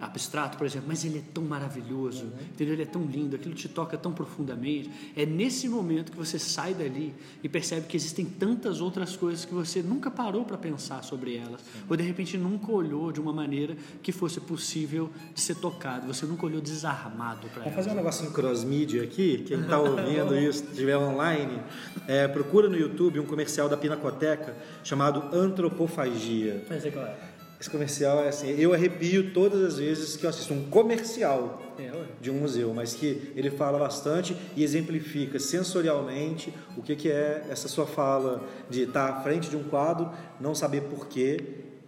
[0.00, 2.32] abstrato, por exemplo, mas ele é tão maravilhoso, uhum.
[2.52, 2.74] entendeu?
[2.74, 4.90] Ele é tão lindo, aquilo te toca tão profundamente.
[5.16, 9.54] É nesse momento que você sai dali e percebe que existem tantas outras coisas que
[9.54, 11.80] você nunca parou para pensar sobre elas, Sim.
[11.88, 16.06] ou de repente nunca olhou de uma maneira que fosse possível de ser tocado.
[16.06, 17.64] Você nunca olhou desarmado para elas.
[17.64, 19.44] Vamos fazer um negócio em cross-media aqui.
[19.46, 21.60] Quem está ouvindo isso, estiver online,
[22.06, 26.64] é, procura no YouTube um comercial da Pinacoteca chamado Antropofagia.
[26.68, 30.52] Mas é claro Esse comercial é assim, eu arrepio todas as vezes que eu assisto
[30.52, 31.90] um comercial É,
[32.20, 37.46] de um museu, mas que ele fala bastante e exemplifica sensorialmente o que, que é
[37.50, 41.40] essa sua fala de estar à frente de um quadro, não saber porquê,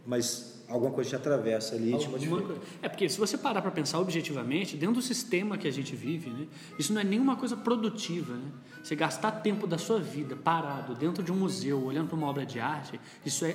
[0.04, 2.42] mas alguma coisa te atravessa ali e te modifica.
[2.42, 2.60] coisa.
[2.82, 6.30] É porque se você parar para pensar objetivamente, dentro do sistema que a gente vive,
[6.30, 6.46] né,
[6.78, 8.34] isso não é nenhuma coisa produtiva.
[8.34, 8.50] Né?
[8.82, 12.44] Você gastar tempo da sua vida parado dentro de um museu, olhando para uma obra
[12.44, 13.54] de arte, isso é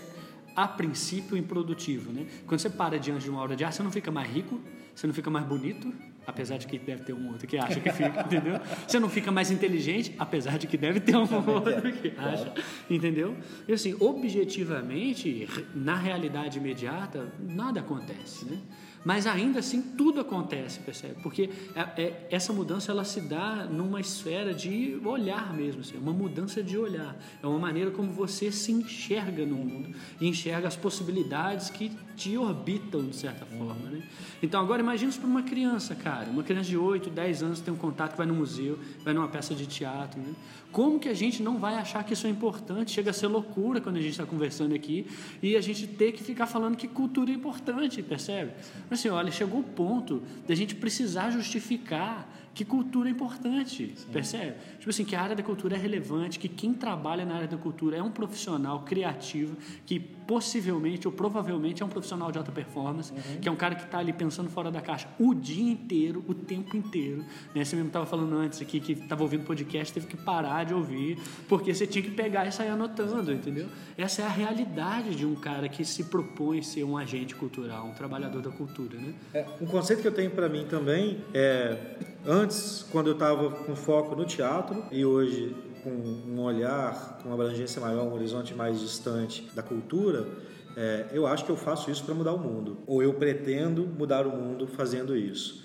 [0.56, 2.12] a princípio improdutivo.
[2.12, 2.26] Né?
[2.46, 4.60] Quando você para diante de uma obra de arte, você não fica mais rico,
[4.94, 5.94] você não fica mais bonito,
[6.26, 8.60] apesar de que deve ter um outro que acha que fica, entendeu?
[8.88, 12.54] Você não fica mais inteligente, apesar de que deve ter um outro que acha,
[12.90, 13.36] entendeu?
[13.68, 18.58] E assim, objetivamente, na realidade imediata, nada acontece, né?
[19.04, 21.16] Mas ainda assim tudo acontece, percebe?
[21.24, 26.00] Porque é- é- essa mudança ela se dá numa esfera de olhar mesmo, assim, é
[26.00, 30.68] uma mudança de olhar, é uma maneira como você se enxerga no mundo e enxerga
[30.68, 34.04] as possibilidades que te orbitam de certa forma, né?
[34.44, 37.74] Então agora imagina isso para uma criança, cara, uma criança de 8, 10 anos tem
[37.74, 40.34] um contato, vai no museu, vai numa peça de teatro, né?
[40.72, 42.92] Como que a gente não vai achar que isso é importante?
[42.92, 45.06] Chega a ser loucura quando a gente está conversando aqui
[45.44, 48.54] e a gente ter que ficar falando que cultura é importante, percebe?
[48.90, 54.56] Mas assim, olha, chegou o ponto da gente precisar justificar que cultura é importante, percebe?
[54.78, 57.58] Tipo assim, que a área da cultura é relevante, que quem trabalha na área da
[57.58, 63.14] cultura é um profissional criativo, que possivelmente ou provavelmente é um profissional de alta performance,
[63.42, 66.34] que é um cara que está ali pensando fora da caixa o dia inteiro, o
[66.34, 67.26] tempo inteiro.
[67.56, 67.64] Né?
[67.64, 71.18] Você mesmo estava falando antes aqui que estava ouvindo podcast, teve que parar de ouvir,
[71.48, 73.68] porque você tinha que pegar e sair anotando, entendeu?
[73.98, 77.94] Essa é a realidade de um cara que se propõe ser um agente cultural, um
[77.94, 79.14] trabalhador da cultura, né?
[79.34, 81.78] É, um conceito que eu tenho para mim também é
[82.26, 87.36] antes quando eu estava com foco no teatro e hoje com um olhar com uma
[87.36, 90.28] abrangência maior um horizonte mais distante da cultura
[90.76, 92.78] é, eu acho que eu faço isso para mudar o mundo.
[92.88, 95.62] Ou eu pretendo mudar o mundo fazendo isso.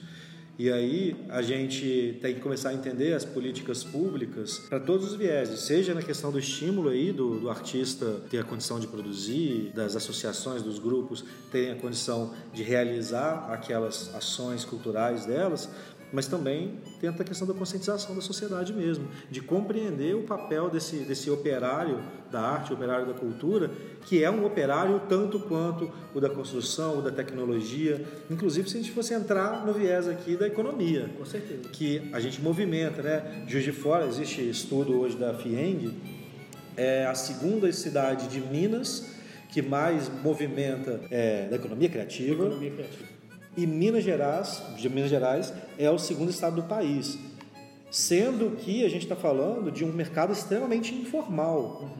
[0.59, 5.15] E aí a gente tem que começar a entender as políticas públicas para todos os
[5.15, 9.71] vieses, seja na questão do estímulo aí do, do artista ter a condição de produzir,
[9.75, 15.69] das associações, dos grupos terem a condição de realizar aquelas ações culturais delas,
[16.13, 20.97] mas também tenta a questão da conscientização da sociedade mesmo, de compreender o papel desse,
[20.99, 23.71] desse operário da arte, operário da cultura,
[24.07, 28.81] que é um operário tanto quanto o da construção, o da tecnologia, inclusive se a
[28.81, 31.69] gente fosse entrar no viés aqui da economia, Com certeza.
[31.71, 33.45] que a gente movimenta, né?
[33.47, 35.93] Juiz de Fora, existe estudo hoje da FIENG,
[36.77, 39.15] é a segunda cidade de Minas
[39.49, 42.45] que mais movimenta é, da economia criativa.
[42.45, 43.16] Economia criativa.
[43.57, 47.19] E Minas Gerais, de Minas Gerais, é o segundo estado do país.
[47.91, 51.89] Sendo que a gente está falando de um mercado extremamente informal.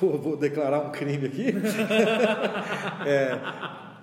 [0.00, 1.52] Vou, vou declarar um crime aqui.
[3.06, 3.38] É,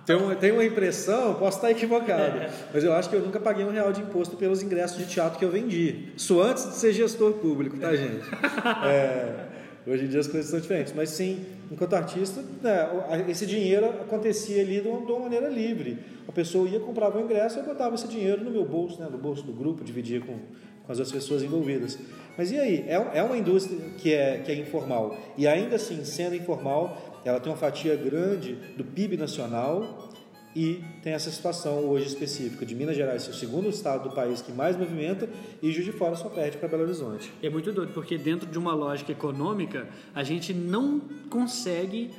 [0.05, 2.39] tem, uma, tem uma impressão, posso estar equivocado,
[2.71, 5.39] mas eu acho que eu nunca paguei um real de imposto pelos ingressos de teatro
[5.39, 6.09] que eu vendi.
[6.15, 8.23] Isso antes de ser gestor público, tá, gente?
[8.85, 9.45] É,
[9.87, 12.87] hoje em dia as coisas são diferentes, mas sim, enquanto artista, né,
[13.27, 15.97] esse dinheiro acontecia ali de uma, de uma maneira livre.
[16.35, 19.41] Pessoa ia, comprava o ingresso eu botava esse dinheiro no meu bolso, né, no bolso
[19.41, 20.37] do grupo, dividia com,
[20.83, 21.97] com as outras pessoas envolvidas.
[22.37, 22.85] Mas e aí?
[22.87, 25.17] É, é uma indústria que é, que é informal.
[25.37, 30.11] E ainda assim, sendo informal, ela tem uma fatia grande do PIB nacional
[30.55, 34.41] e tem essa situação hoje específica de Minas Gerais ser o segundo estado do país
[34.41, 35.27] que mais movimenta
[35.61, 37.29] e Juiz de Fora só perde para Belo Horizonte.
[37.43, 42.11] É muito doido, porque dentro de uma lógica econômica, a gente não consegue.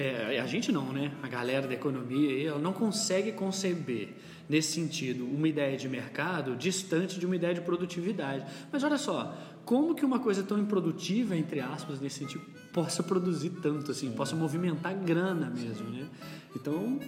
[0.00, 1.12] É, a gente não, né?
[1.22, 4.10] A galera da economia aí, ela não consegue conceber,
[4.48, 8.44] nesse sentido, uma ideia de mercado distante de uma ideia de produtividade.
[8.70, 13.50] Mas olha só, como que uma coisa tão improdutiva, entre aspas, nesse sentido, possa produzir
[13.62, 16.06] tanto assim, possa movimentar grana mesmo, né?
[16.54, 16.98] Então,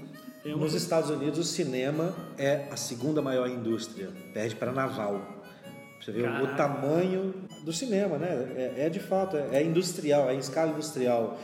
[0.44, 5.40] é uma Nos Estados Unidos, o cinema é a segunda maior indústria, perde para naval.
[6.00, 6.56] Você vê o Caraca.
[6.56, 8.28] tamanho do cinema, né?
[8.56, 11.38] É, é de fato, é, é industrial, é em escala industrial.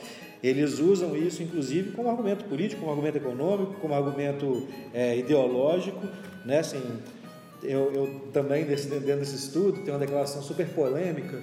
[0.47, 6.07] Eles usam isso, inclusive, como argumento político, como argumento econômico, como argumento é, ideológico,
[6.45, 6.61] né?
[6.61, 6.81] Assim,
[7.65, 11.43] eu, eu também, desse, dentro desse estudo, tem uma declaração super polêmica,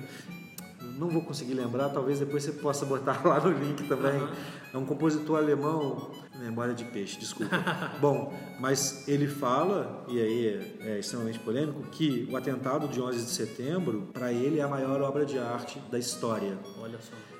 [0.97, 4.25] não vou conseguir lembrar, talvez depois você possa botar lá no link também.
[4.73, 7.59] É um compositor alemão, memória de peixe, desculpa.
[7.99, 10.47] Bom, mas ele fala, e aí
[10.79, 14.67] é, é extremamente polêmico, que o atentado de 11 de setembro, para ele, é a
[14.67, 17.32] maior obra de arte da história Olha só.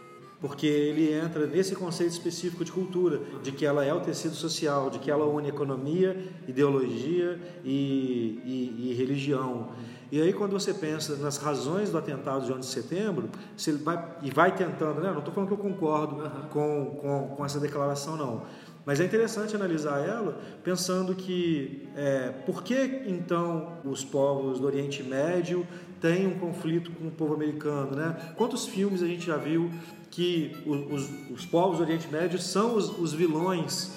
[0.44, 4.90] Porque ele entra nesse conceito específico de cultura, de que ela é o tecido social,
[4.90, 9.70] de que ela une economia, ideologia e, e- e religião.
[10.12, 14.16] E aí quando você pensa nas razões do atentado de 11 de setembro, você vai
[14.22, 15.12] e vai tentando, né?
[15.12, 18.42] Não estou falando que eu concordo com, com, com essa declaração não,
[18.86, 25.02] Mas é interessante analisar ela pensando que é, por que então os povos do Oriente
[25.02, 25.66] Médio
[26.02, 28.34] têm um conflito com o povo americano, né?
[28.36, 29.72] Quantos filmes a gente já viu
[30.14, 33.92] que os, os povos do Oriente Médio são os, os vilões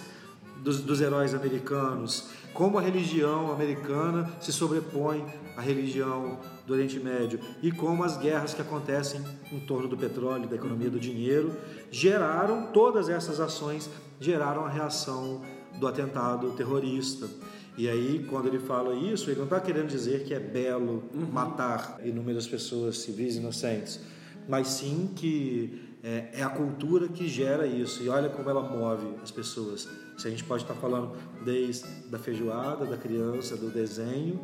[0.63, 2.31] dos, dos heróis americanos?
[2.55, 5.23] Como a religião americana se sobrepõe
[5.59, 10.49] à religião do Oriente Médio e como as guerras que acontecem em torno do petróleo,
[10.49, 11.55] da economia do dinheiro,
[11.91, 15.43] geraram todas essas ações geraram a reação
[15.79, 17.29] do atentado terrorista.
[17.77, 21.27] E aí, quando ele fala isso, ele não está querendo dizer que é belo uhum.
[21.31, 24.01] matar inúmeras pessoas civis inocentes,
[24.49, 28.01] mas sim que é, é, a cultura que gera isso.
[28.01, 29.89] E olha como ela move as pessoas.
[30.17, 34.41] Se a gente pode estar falando desde da feijoada, da criança, do desenho,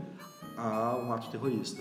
[0.56, 1.80] a um ato terrorista.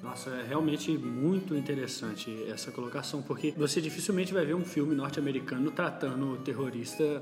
[0.00, 5.72] Nossa, é realmente muito interessante essa colocação, porque você dificilmente vai ver um filme norte-americano
[5.72, 7.20] tratando o terrorista.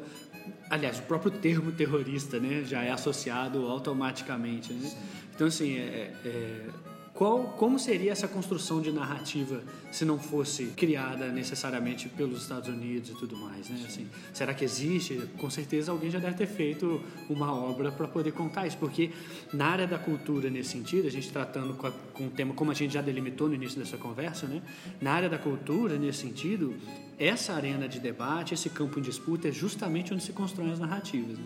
[0.69, 4.75] Aliás, o próprio termo terrorista né, já é associado automaticamente.
[4.75, 4.93] Né?
[5.35, 6.67] Então, assim, é, é
[7.15, 13.11] qual, como seria essa construção de narrativa se não fosse criada necessariamente pelos Estados Unidos
[13.11, 13.81] e tudo mais, né?
[13.87, 15.23] Assim, será que existe?
[15.39, 17.01] Com certeza alguém já deve ter feito
[17.31, 19.13] uma obra para poder contar isso, porque
[19.53, 22.75] na área da cultura nesse sentido, a gente tratando com, a, com tema como a
[22.75, 24.61] gente já delimitou no início dessa conversa, né?
[25.01, 26.75] Na área da cultura nesse sentido,
[27.17, 31.39] essa arena de debate, esse campo em disputa é justamente onde se constroem as narrativas.
[31.39, 31.45] Né?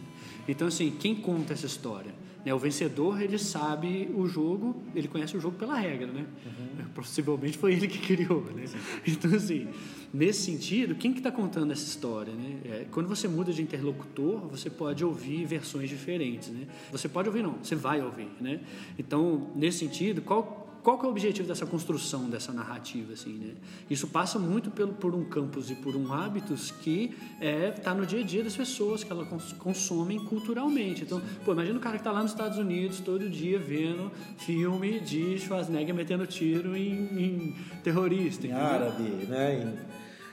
[0.48, 2.14] Então, assim, quem conta essa história?
[2.44, 2.54] Né?
[2.54, 6.24] O vencedor, ele sabe o jogo, ele conhece o jogo pela regra, né?
[6.46, 6.88] Uhum.
[6.94, 8.64] Possivelmente foi ele que criou, né?
[9.06, 9.68] Então, assim,
[10.12, 12.58] nesse sentido, quem que está contando essa história, né?
[12.64, 16.66] É, quando você muda de interlocutor, você pode ouvir versões diferentes, né?
[16.92, 18.60] Você pode ouvir, não, você vai ouvir, né?
[18.98, 23.54] Então, nesse sentido, qual qual que é o objetivo dessa construção dessa narrativa assim né?
[23.88, 28.06] Isso passa muito pelo por um campus e por um hábitos que é tá no
[28.06, 31.02] dia a dia das pessoas que elas consomem culturalmente.
[31.02, 35.00] Então pô imagina o cara que está lá nos Estados Unidos todo dia vendo filme
[35.00, 39.84] de Schwarzenegger metendo tiro em, em terrorista em árabe né?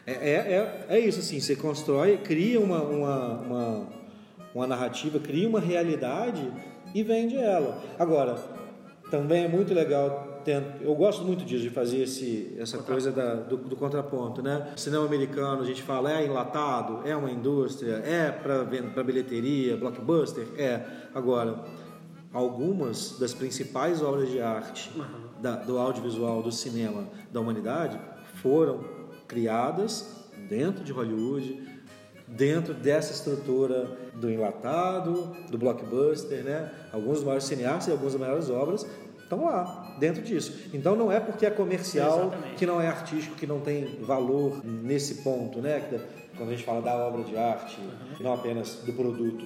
[0.08, 3.88] É, é, é, é, isso assim você constrói cria uma, uma, uma,
[4.54, 6.52] uma narrativa cria uma realidade
[6.94, 7.84] e vende ela.
[8.00, 8.36] Agora
[9.12, 13.34] também é muito legal tento, eu gosto muito disso, de fazer esse, essa coisa da,
[13.34, 14.72] do, do, contraponto, né?
[14.78, 20.86] Cinema americano, a gente fala, é enlatado, é uma indústria, é para bilheteria, blockbuster, é.
[21.14, 21.66] Agora,
[22.32, 25.42] algumas das principais obras de arte uhum.
[25.42, 28.00] da, do audiovisual, do cinema da humanidade
[28.36, 28.84] foram
[29.28, 31.68] criadas dentro de Hollywood,
[32.28, 36.72] dentro dessa estrutura do enlatado, do blockbuster, né?
[36.94, 38.86] Alguns dos maiores cineastas e algumas das maiores obras
[39.24, 40.70] estão lá, dentro disso.
[40.74, 42.56] Então não é porque é comercial Exatamente.
[42.56, 45.82] que não é artístico, que não tem valor nesse ponto, né?
[46.38, 48.24] Quando a gente fala da obra de arte, uhum.
[48.24, 49.46] não apenas do produto.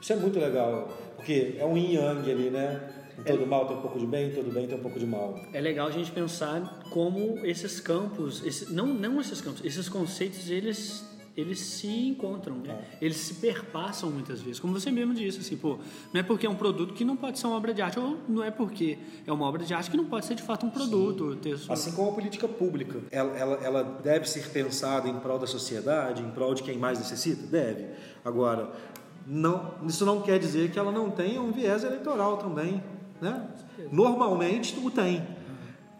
[0.00, 2.80] Isso é muito legal, porque é um yin yang ali, né?
[3.18, 3.46] Em todo é...
[3.46, 5.40] mal tem um pouco de bem, todo bem tem um pouco de mal.
[5.52, 10.50] É legal a gente pensar como esses campos, esse, não, não esses campos, esses conceitos,
[10.50, 12.70] eles eles se encontram, né?
[12.70, 13.04] É.
[13.04, 14.58] Eles se perpassam muitas vezes.
[14.58, 15.78] Como você mesmo disse, assim, pô,
[16.12, 18.16] não é porque é um produto que não pode ser uma obra de arte, ou
[18.26, 20.70] não é porque é uma obra de arte que não pode ser de fato um
[20.70, 21.38] produto.
[21.68, 23.00] Assim como a política pública.
[23.10, 26.98] Ela, ela, ela, deve ser pensada em prol da sociedade, em prol de quem mais
[26.98, 27.46] necessita?
[27.46, 27.86] Deve.
[28.24, 28.72] Agora,
[29.26, 32.82] não, isso não quer dizer que ela não tenha um viés eleitoral também,
[33.20, 33.46] né?
[33.92, 35.22] Normalmente o tem.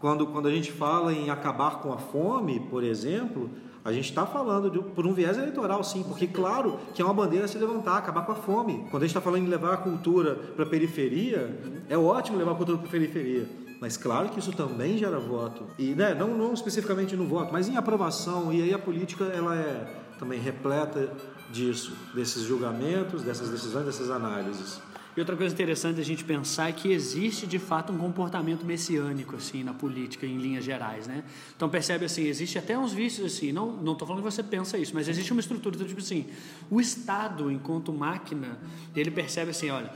[0.01, 3.51] Quando, quando a gente fala em acabar com a fome, por exemplo,
[3.87, 7.15] a gente está falando de, por um viés eleitoral, sim, porque claro que é uma
[7.15, 8.85] bandeira se levantar, acabar com a fome.
[8.91, 11.57] Quando a gente está falando em levar a cultura para a periferia,
[11.89, 13.49] é ótimo levar a cultura para a periferia.
[13.81, 15.63] Mas claro que isso também gera voto.
[15.79, 18.53] E né, não, não especificamente no voto, mas em aprovação.
[18.53, 19.87] E aí a política ela é
[20.19, 21.09] também repleta
[21.53, 24.81] disso, desses julgamentos, dessas decisões, dessas análises.
[25.17, 29.37] E outra coisa interessante a gente pensar é que existe de fato um comportamento messiânico
[29.37, 31.25] assim na política em linhas gerais, né?
[31.57, 34.77] Então percebe assim, existe até uns vícios assim, não não estou falando que você pensa
[34.77, 36.27] isso, mas existe uma estrutura do tipo assim,
[36.71, 38.59] o Estado enquanto máquina,
[38.95, 39.91] ele percebe assim, olha,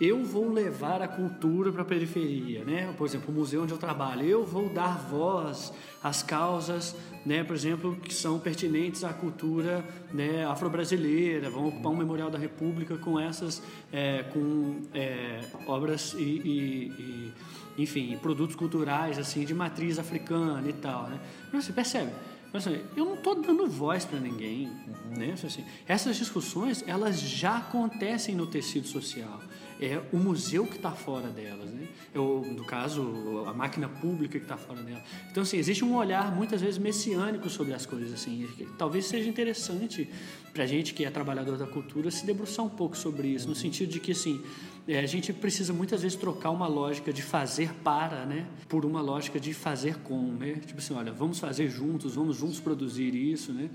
[0.00, 2.92] eu vou levar a cultura para a periferia, né?
[2.98, 5.72] Por exemplo, o museu onde eu trabalho, eu vou dar voz
[6.02, 6.94] às causas,
[7.24, 7.42] né?
[7.42, 9.82] Por exemplo, que são pertinentes à cultura
[10.12, 11.48] né, afro-brasileira.
[11.48, 17.32] Vão ocupar um memorial da República com essas, é, com é, obras e, e,
[17.78, 21.18] e, enfim, produtos culturais assim de matriz africana e tal, né?
[21.50, 22.12] Mas você percebe?
[22.52, 25.18] Assim, eu não estou dando voz para ninguém, uhum.
[25.18, 25.32] né?
[25.32, 29.40] Assim, essas discussões elas já acontecem no tecido social
[29.80, 31.88] é o museu que está fora delas, né?
[32.14, 35.02] Ou, no caso, a máquina pública que está fora dela.
[35.30, 38.48] Então, assim, existe um olhar muitas vezes messiânico sobre as coisas, assim.
[38.78, 40.08] Talvez seja interessante
[40.52, 43.54] para a gente que é trabalhador da cultura se debruçar um pouco sobre isso, no
[43.54, 44.42] sentido de que, assim,
[44.88, 49.00] é, a gente precisa muitas vezes trocar uma lógica de fazer para, né, por uma
[49.00, 50.60] lógica de fazer com, né?
[50.64, 53.68] Tipo assim, olha, vamos fazer juntos, vamos juntos produzir isso, né?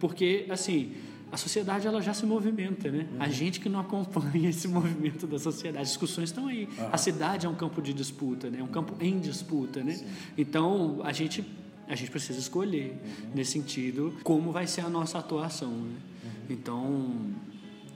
[0.00, 0.94] Porque, assim,
[1.30, 3.06] a sociedade ela já se movimenta, né?
[3.12, 3.22] Uhum.
[3.22, 6.64] A gente que não acompanha esse movimento da sociedade, as discussões estão aí.
[6.64, 6.88] Uhum.
[6.92, 8.60] A cidade é um campo de disputa, né?
[8.60, 9.94] É um campo em disputa, né?
[9.94, 10.06] Sim.
[10.38, 11.44] Então a gente
[11.88, 13.30] a gente precisa escolher uhum.
[13.34, 15.94] nesse sentido como vai ser a nossa atuação, né?
[16.24, 16.30] Uhum.
[16.50, 17.16] Então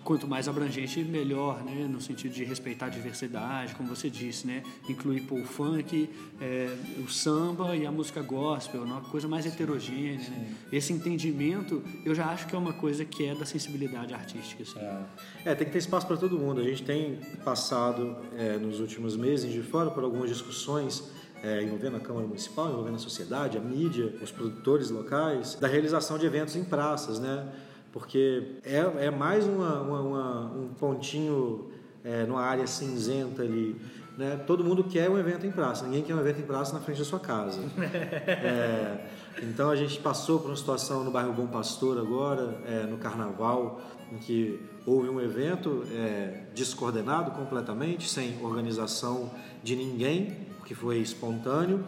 [0.05, 1.87] quanto mais abrangente, melhor, né?
[1.89, 4.63] no sentido de respeitar a diversidade, como você disse, né?
[4.89, 6.09] incluir pô, o funk,
[6.41, 8.93] é, o samba e a música gospel, né?
[8.93, 10.29] uma coisa mais heterogênea.
[10.31, 10.55] Né?
[10.73, 14.63] Esse entendimento, eu já acho que é uma coisa que é da sensibilidade artística.
[14.63, 14.79] Assim.
[14.79, 15.53] É.
[15.53, 15.55] é.
[15.55, 16.61] tem que ter espaço para todo mundo.
[16.61, 21.11] A gente tem passado é, nos últimos meses de fora por algumas discussões
[21.43, 26.19] é, envolvendo a Câmara Municipal, envolvendo a sociedade, a mídia, os produtores locais, da realização
[26.19, 27.51] de eventos em praças, né?
[27.93, 31.71] Porque é, é mais uma, uma, uma, um pontinho
[32.05, 33.81] é, numa área cinzenta ali.
[34.17, 34.37] Né?
[34.47, 36.99] Todo mundo quer um evento em praça, ninguém quer um evento em praça na frente
[36.99, 37.61] da sua casa.
[38.29, 39.07] é,
[39.43, 43.81] então a gente passou por uma situação no bairro Bom Pastor agora, é, no Carnaval,
[44.13, 49.31] em que houve um evento é, descoordenado completamente, sem organização
[49.63, 51.85] de ninguém, que foi espontâneo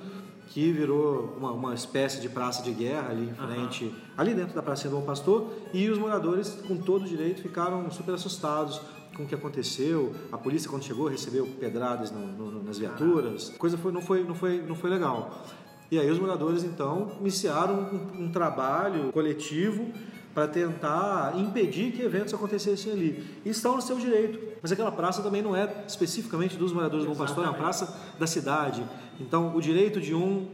[0.53, 3.95] que virou uma, uma espécie de praça de guerra ali em frente, uhum.
[4.19, 8.15] ali dentro da Praça do Bom Pastor, e os moradores, com todo direito, ficaram super
[8.15, 8.83] assustados
[9.17, 10.15] com o que aconteceu.
[10.31, 13.51] A polícia, quando chegou, recebeu pedradas no, no, nas viaturas.
[13.55, 15.43] A coisa foi, não, foi, não, foi, não foi legal.
[15.91, 19.91] E aí os moradores, então, iniciaram um, um trabalho coletivo
[20.35, 23.24] para tentar impedir que eventos acontecessem ali.
[23.45, 24.39] E estão no seu direito.
[24.62, 27.95] Mas aquela praça também não é especificamente dos moradores do Bom Pastor, é uma praça
[28.18, 28.85] da cidade.
[29.20, 30.49] Então, o direito de um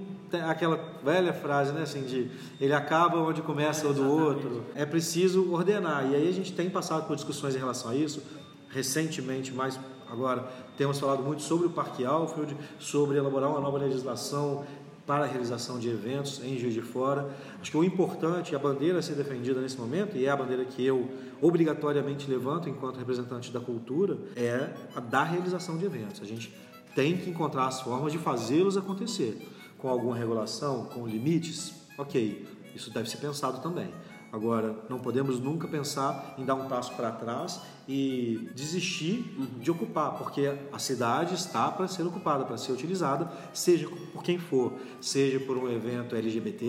[0.47, 4.65] aquela velha frase, né, assim, de ele acaba onde começa é, o do outro.
[4.75, 6.07] É preciso ordenar.
[6.11, 8.23] E aí a gente tem passado por discussões em relação a isso.
[8.69, 9.79] Recentemente, mais
[10.11, 14.67] agora, temos falado muito sobre o Parque Alfred, sobre elaborar uma nova legislação
[15.09, 17.35] para a realização de eventos em Juiz de Fora.
[17.63, 20.67] Acho que o importante, a bandeira a ser defendida nesse momento, e é a bandeira
[20.67, 21.09] que eu
[21.41, 26.21] obrigatoriamente levanto enquanto representante da cultura, é a da realização de eventos.
[26.21, 26.55] A gente
[26.95, 29.49] tem que encontrar as formas de fazê-los acontecer.
[29.79, 33.91] Com alguma regulação, com limites, ok, isso deve ser pensado também.
[34.39, 39.47] Agora, não podemos nunca pensar em dar um passo para trás e desistir uhum.
[39.61, 44.39] de ocupar, porque a cidade está para ser ocupada, para ser utilizada, seja por quem
[44.39, 46.65] for, seja por um evento LGBT,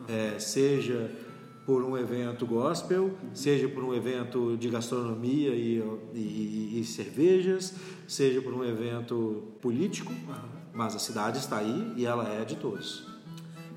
[0.00, 0.06] uhum.
[0.08, 1.12] é, seja
[1.64, 3.12] por um evento gospel, uhum.
[3.32, 5.80] seja por um evento de gastronomia e,
[6.12, 7.72] e, e, cervejas,
[8.08, 10.12] seja por um evento político,
[10.74, 13.15] mas a cidade está aí e ela é de todos.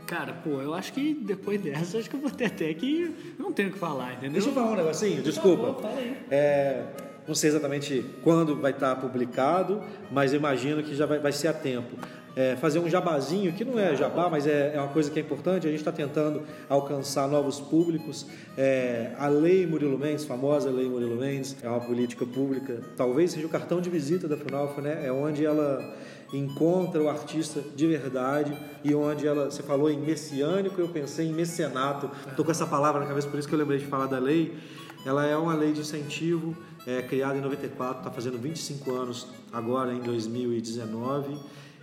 [0.10, 3.14] Cara, pô, eu acho que depois dessa, acho que eu vou ter até que.
[3.38, 4.32] Não tenho o que falar, entendeu?
[4.32, 5.68] Deixa eu falar um negocinho, desculpa.
[5.68, 6.18] Favor, fala aí.
[6.32, 6.84] É,
[7.28, 11.54] não sei exatamente quando vai estar publicado, mas imagino que já vai, vai ser a
[11.54, 11.96] tempo.
[12.36, 15.22] É, fazer um jabazinho, que não é jabá, mas é, é uma coisa que é
[15.22, 15.68] importante.
[15.68, 18.26] A gente está tentando alcançar novos públicos.
[18.58, 22.82] É, a Lei Murilo Mendes, famosa Lei Murilo Mendes, é uma política pública.
[22.98, 25.06] Talvez seja o cartão de visita da FUNALFA, né?
[25.06, 25.96] É onde ela
[26.34, 31.34] encontra o artista de verdade e onde ela, você falou em messiânico, eu pensei em
[31.34, 32.10] mecenato.
[32.28, 34.58] Estou com essa palavra na cabeça, por isso que eu lembrei de falar da lei.
[35.06, 36.56] Ela é uma lei de incentivo
[36.86, 41.38] é, criada em 94, está fazendo 25 anos agora em 2019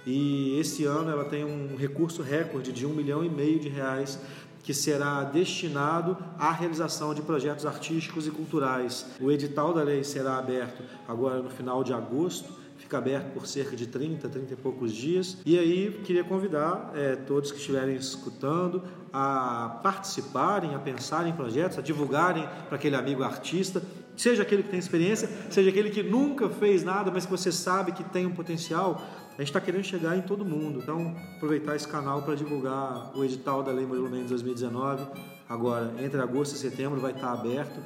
[0.07, 4.19] e esse ano ela tem um recurso recorde de um milhão e meio de reais
[4.63, 9.07] que será destinado à realização de projetos artísticos e culturais.
[9.21, 12.53] O edital da lei será aberto agora no final de agosto
[12.87, 15.39] fica aberto por cerca de 30, 30 e poucos dias.
[15.45, 18.81] E aí queria convidar é, todos que estiverem escutando
[19.13, 23.83] a participarem, a pensarem em projetos, a divulgarem para aquele amigo artista,
[24.17, 27.91] seja aquele que tem experiência, seja aquele que nunca fez nada, mas que você sabe
[27.91, 29.03] que tem um potencial.
[29.31, 30.79] A gente está querendo chegar em todo mundo.
[30.81, 35.05] Então, aproveitar esse canal para divulgar o edital da Lei Murilo Mendes 2019.
[35.49, 37.81] Agora, entre agosto e setembro, vai estar aberto.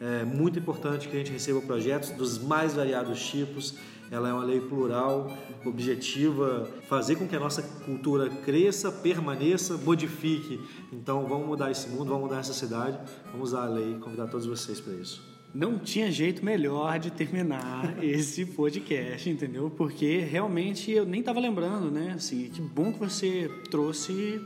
[0.00, 3.74] É muito importante que a gente receba projetos dos mais variados tipos
[4.10, 5.30] ela é uma lei plural,
[5.64, 10.60] objetiva, fazer com que a nossa cultura cresça, permaneça, modifique.
[10.92, 12.98] Então vamos mudar esse mundo, vamos mudar essa cidade,
[13.32, 15.36] vamos usar a lei e convidar todos vocês para isso.
[15.54, 19.70] Não tinha jeito melhor de terminar esse podcast, entendeu?
[19.70, 22.12] Porque realmente eu nem estava lembrando, né?
[22.14, 24.38] Assim, que bom que você trouxe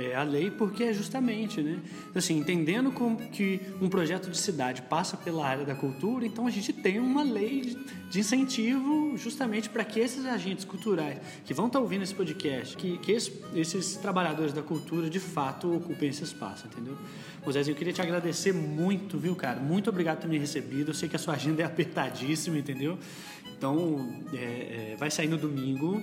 [0.00, 1.78] é, a lei porque é justamente, né?
[2.14, 6.50] Assim, entendendo como que um projeto de cidade passa pela área da cultura, então a
[6.50, 7.76] gente tem uma lei
[8.10, 12.76] de incentivo justamente para que esses agentes culturais que vão estar tá ouvindo esse podcast,
[12.76, 16.96] que, que esses, esses, trabalhadores da cultura de fato ocupem esse espaço, entendeu?
[17.44, 19.60] Moisés, eu queria te agradecer muito, viu, cara?
[19.60, 20.90] Muito obrigado por ter me recebido.
[20.90, 22.98] Eu sei que a sua agenda é apertadíssima, entendeu?
[23.60, 26.02] Então, é, é, vai sair no domingo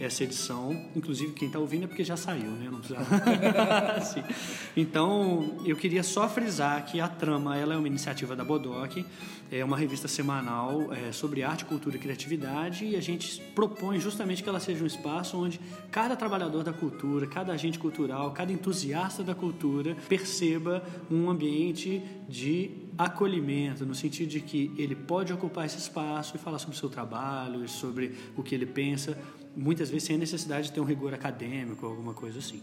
[0.00, 0.76] essa edição.
[0.96, 2.68] Inclusive, quem está ouvindo é porque já saiu, né?
[2.68, 2.98] Não precisa...
[4.76, 9.04] então, eu queria só frisar que a Trama ela é uma iniciativa da Bodoc,
[9.52, 14.42] é uma revista semanal é, sobre arte, cultura e criatividade, e a gente propõe justamente
[14.42, 15.60] que ela seja um espaço onde
[15.92, 22.70] cada trabalhador da cultura, cada agente cultural, cada entusiasta da cultura perceba um ambiente de
[22.98, 26.88] acolhimento, no sentido de que ele pode ocupar esse espaço e falar sobre o seu
[26.88, 29.16] trabalho e sobre o que ele pensa,
[29.56, 32.60] muitas vezes sem a necessidade de ter um rigor acadêmico alguma coisa assim.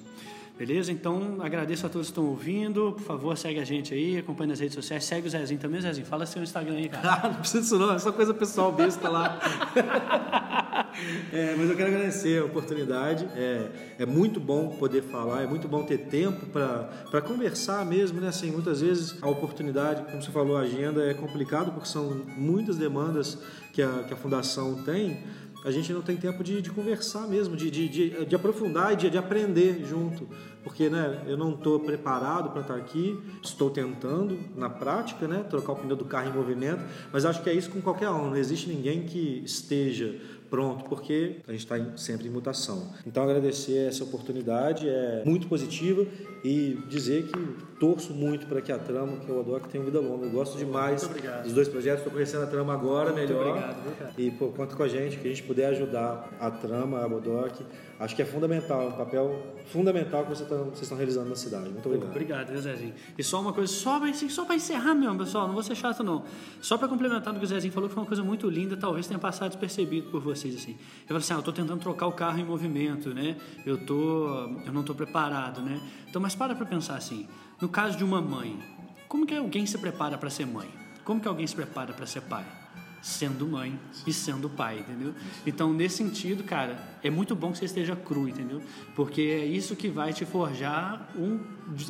[0.58, 0.91] Beleza?
[0.91, 2.93] Então, agradeço a todos que estão ouvindo.
[2.93, 5.04] Por favor, segue a gente aí, acompanhe nas redes sociais.
[5.04, 6.06] Segue o Zezinho também, Zezinho.
[6.06, 7.22] Fala seu Instagram aí, cara.
[7.24, 9.39] Ah, não precisa disso não, é só coisa pessoal besta lá.
[11.34, 13.28] é, mas eu quero agradecer a oportunidade.
[13.36, 18.28] É, é muito bom poder falar, é muito bom ter tempo para conversar mesmo, né?
[18.28, 22.78] Assim, muitas vezes a oportunidade, como você falou, a agenda é complicado porque são muitas
[22.78, 23.39] demandas
[23.72, 25.24] que a, que a fundação tem
[25.64, 29.09] a gente não tem tempo de, de conversar mesmo, de, de, de, aprofundar e de,
[29.09, 30.28] de, aprender junto.
[30.64, 35.74] Porque né, eu não estou preparado para estar aqui, estou tentando, na prática, né, trocar
[35.74, 38.30] o pneu do carro em movimento, mas acho que é isso com qualquer um.
[38.30, 40.16] Não existe ninguém que esteja
[40.54, 42.93] pronto, porque a gente está sempre em mutação.
[43.08, 46.06] Então, agradecer essa oportunidade, é muito positiva
[46.43, 47.39] e dizer que
[47.80, 50.28] torço muito para que a Trama, que eu adoro, que tenha vida longa.
[50.28, 51.10] Eu gosto demais
[51.43, 53.47] dos dois projetos, estou conhecendo a Trama agora muito melhor.
[53.47, 57.10] Obrigado, e pô, conta com a gente, que a gente puder ajudar a Trama, a
[57.10, 57.60] Bodoc,
[57.99, 61.36] acho que é fundamental, é um papel fundamental que vocês estão, vocês estão realizando na
[61.36, 61.70] cidade.
[61.70, 62.09] Muito obrigado.
[62.09, 62.93] Obrigado, Zezinho.
[63.18, 66.24] E só uma coisa, só para só encerrar mesmo, pessoal, não vou ser chato não.
[66.61, 69.07] Só para complementar o que o Zezinho falou, que foi uma coisa muito linda, talvez
[69.07, 70.72] tenha passado despercebido por vocês assim.
[70.72, 73.38] Eu falei assim, ah, eu estou tentando trocar o carro em movimento, né?
[73.66, 74.28] Eu tô,
[74.66, 75.82] eu não estou preparado, né?
[76.09, 77.28] Então, mas para para pensar assim,
[77.61, 78.59] no caso de uma mãe,
[79.07, 80.68] como que alguém se prepara para ser mãe?
[81.03, 82.62] Como que alguém se prepara para ser pai?
[83.04, 83.78] Sendo mãe
[84.08, 85.14] e sendo pai, entendeu?
[85.45, 88.62] Então, nesse sentido, cara, é muito bom que você esteja cru, entendeu?
[88.95, 91.38] Porque é isso que vai te forjar um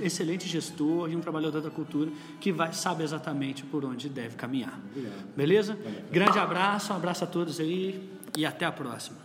[0.01, 2.11] excelente gestor e um trabalhador da cultura
[2.41, 4.80] que vai sabe exatamente por onde deve caminhar.
[4.89, 5.36] Obrigado.
[5.38, 5.78] Beleza?
[6.11, 9.22] Grande abraço, um abraço a todos aí e até a próxima.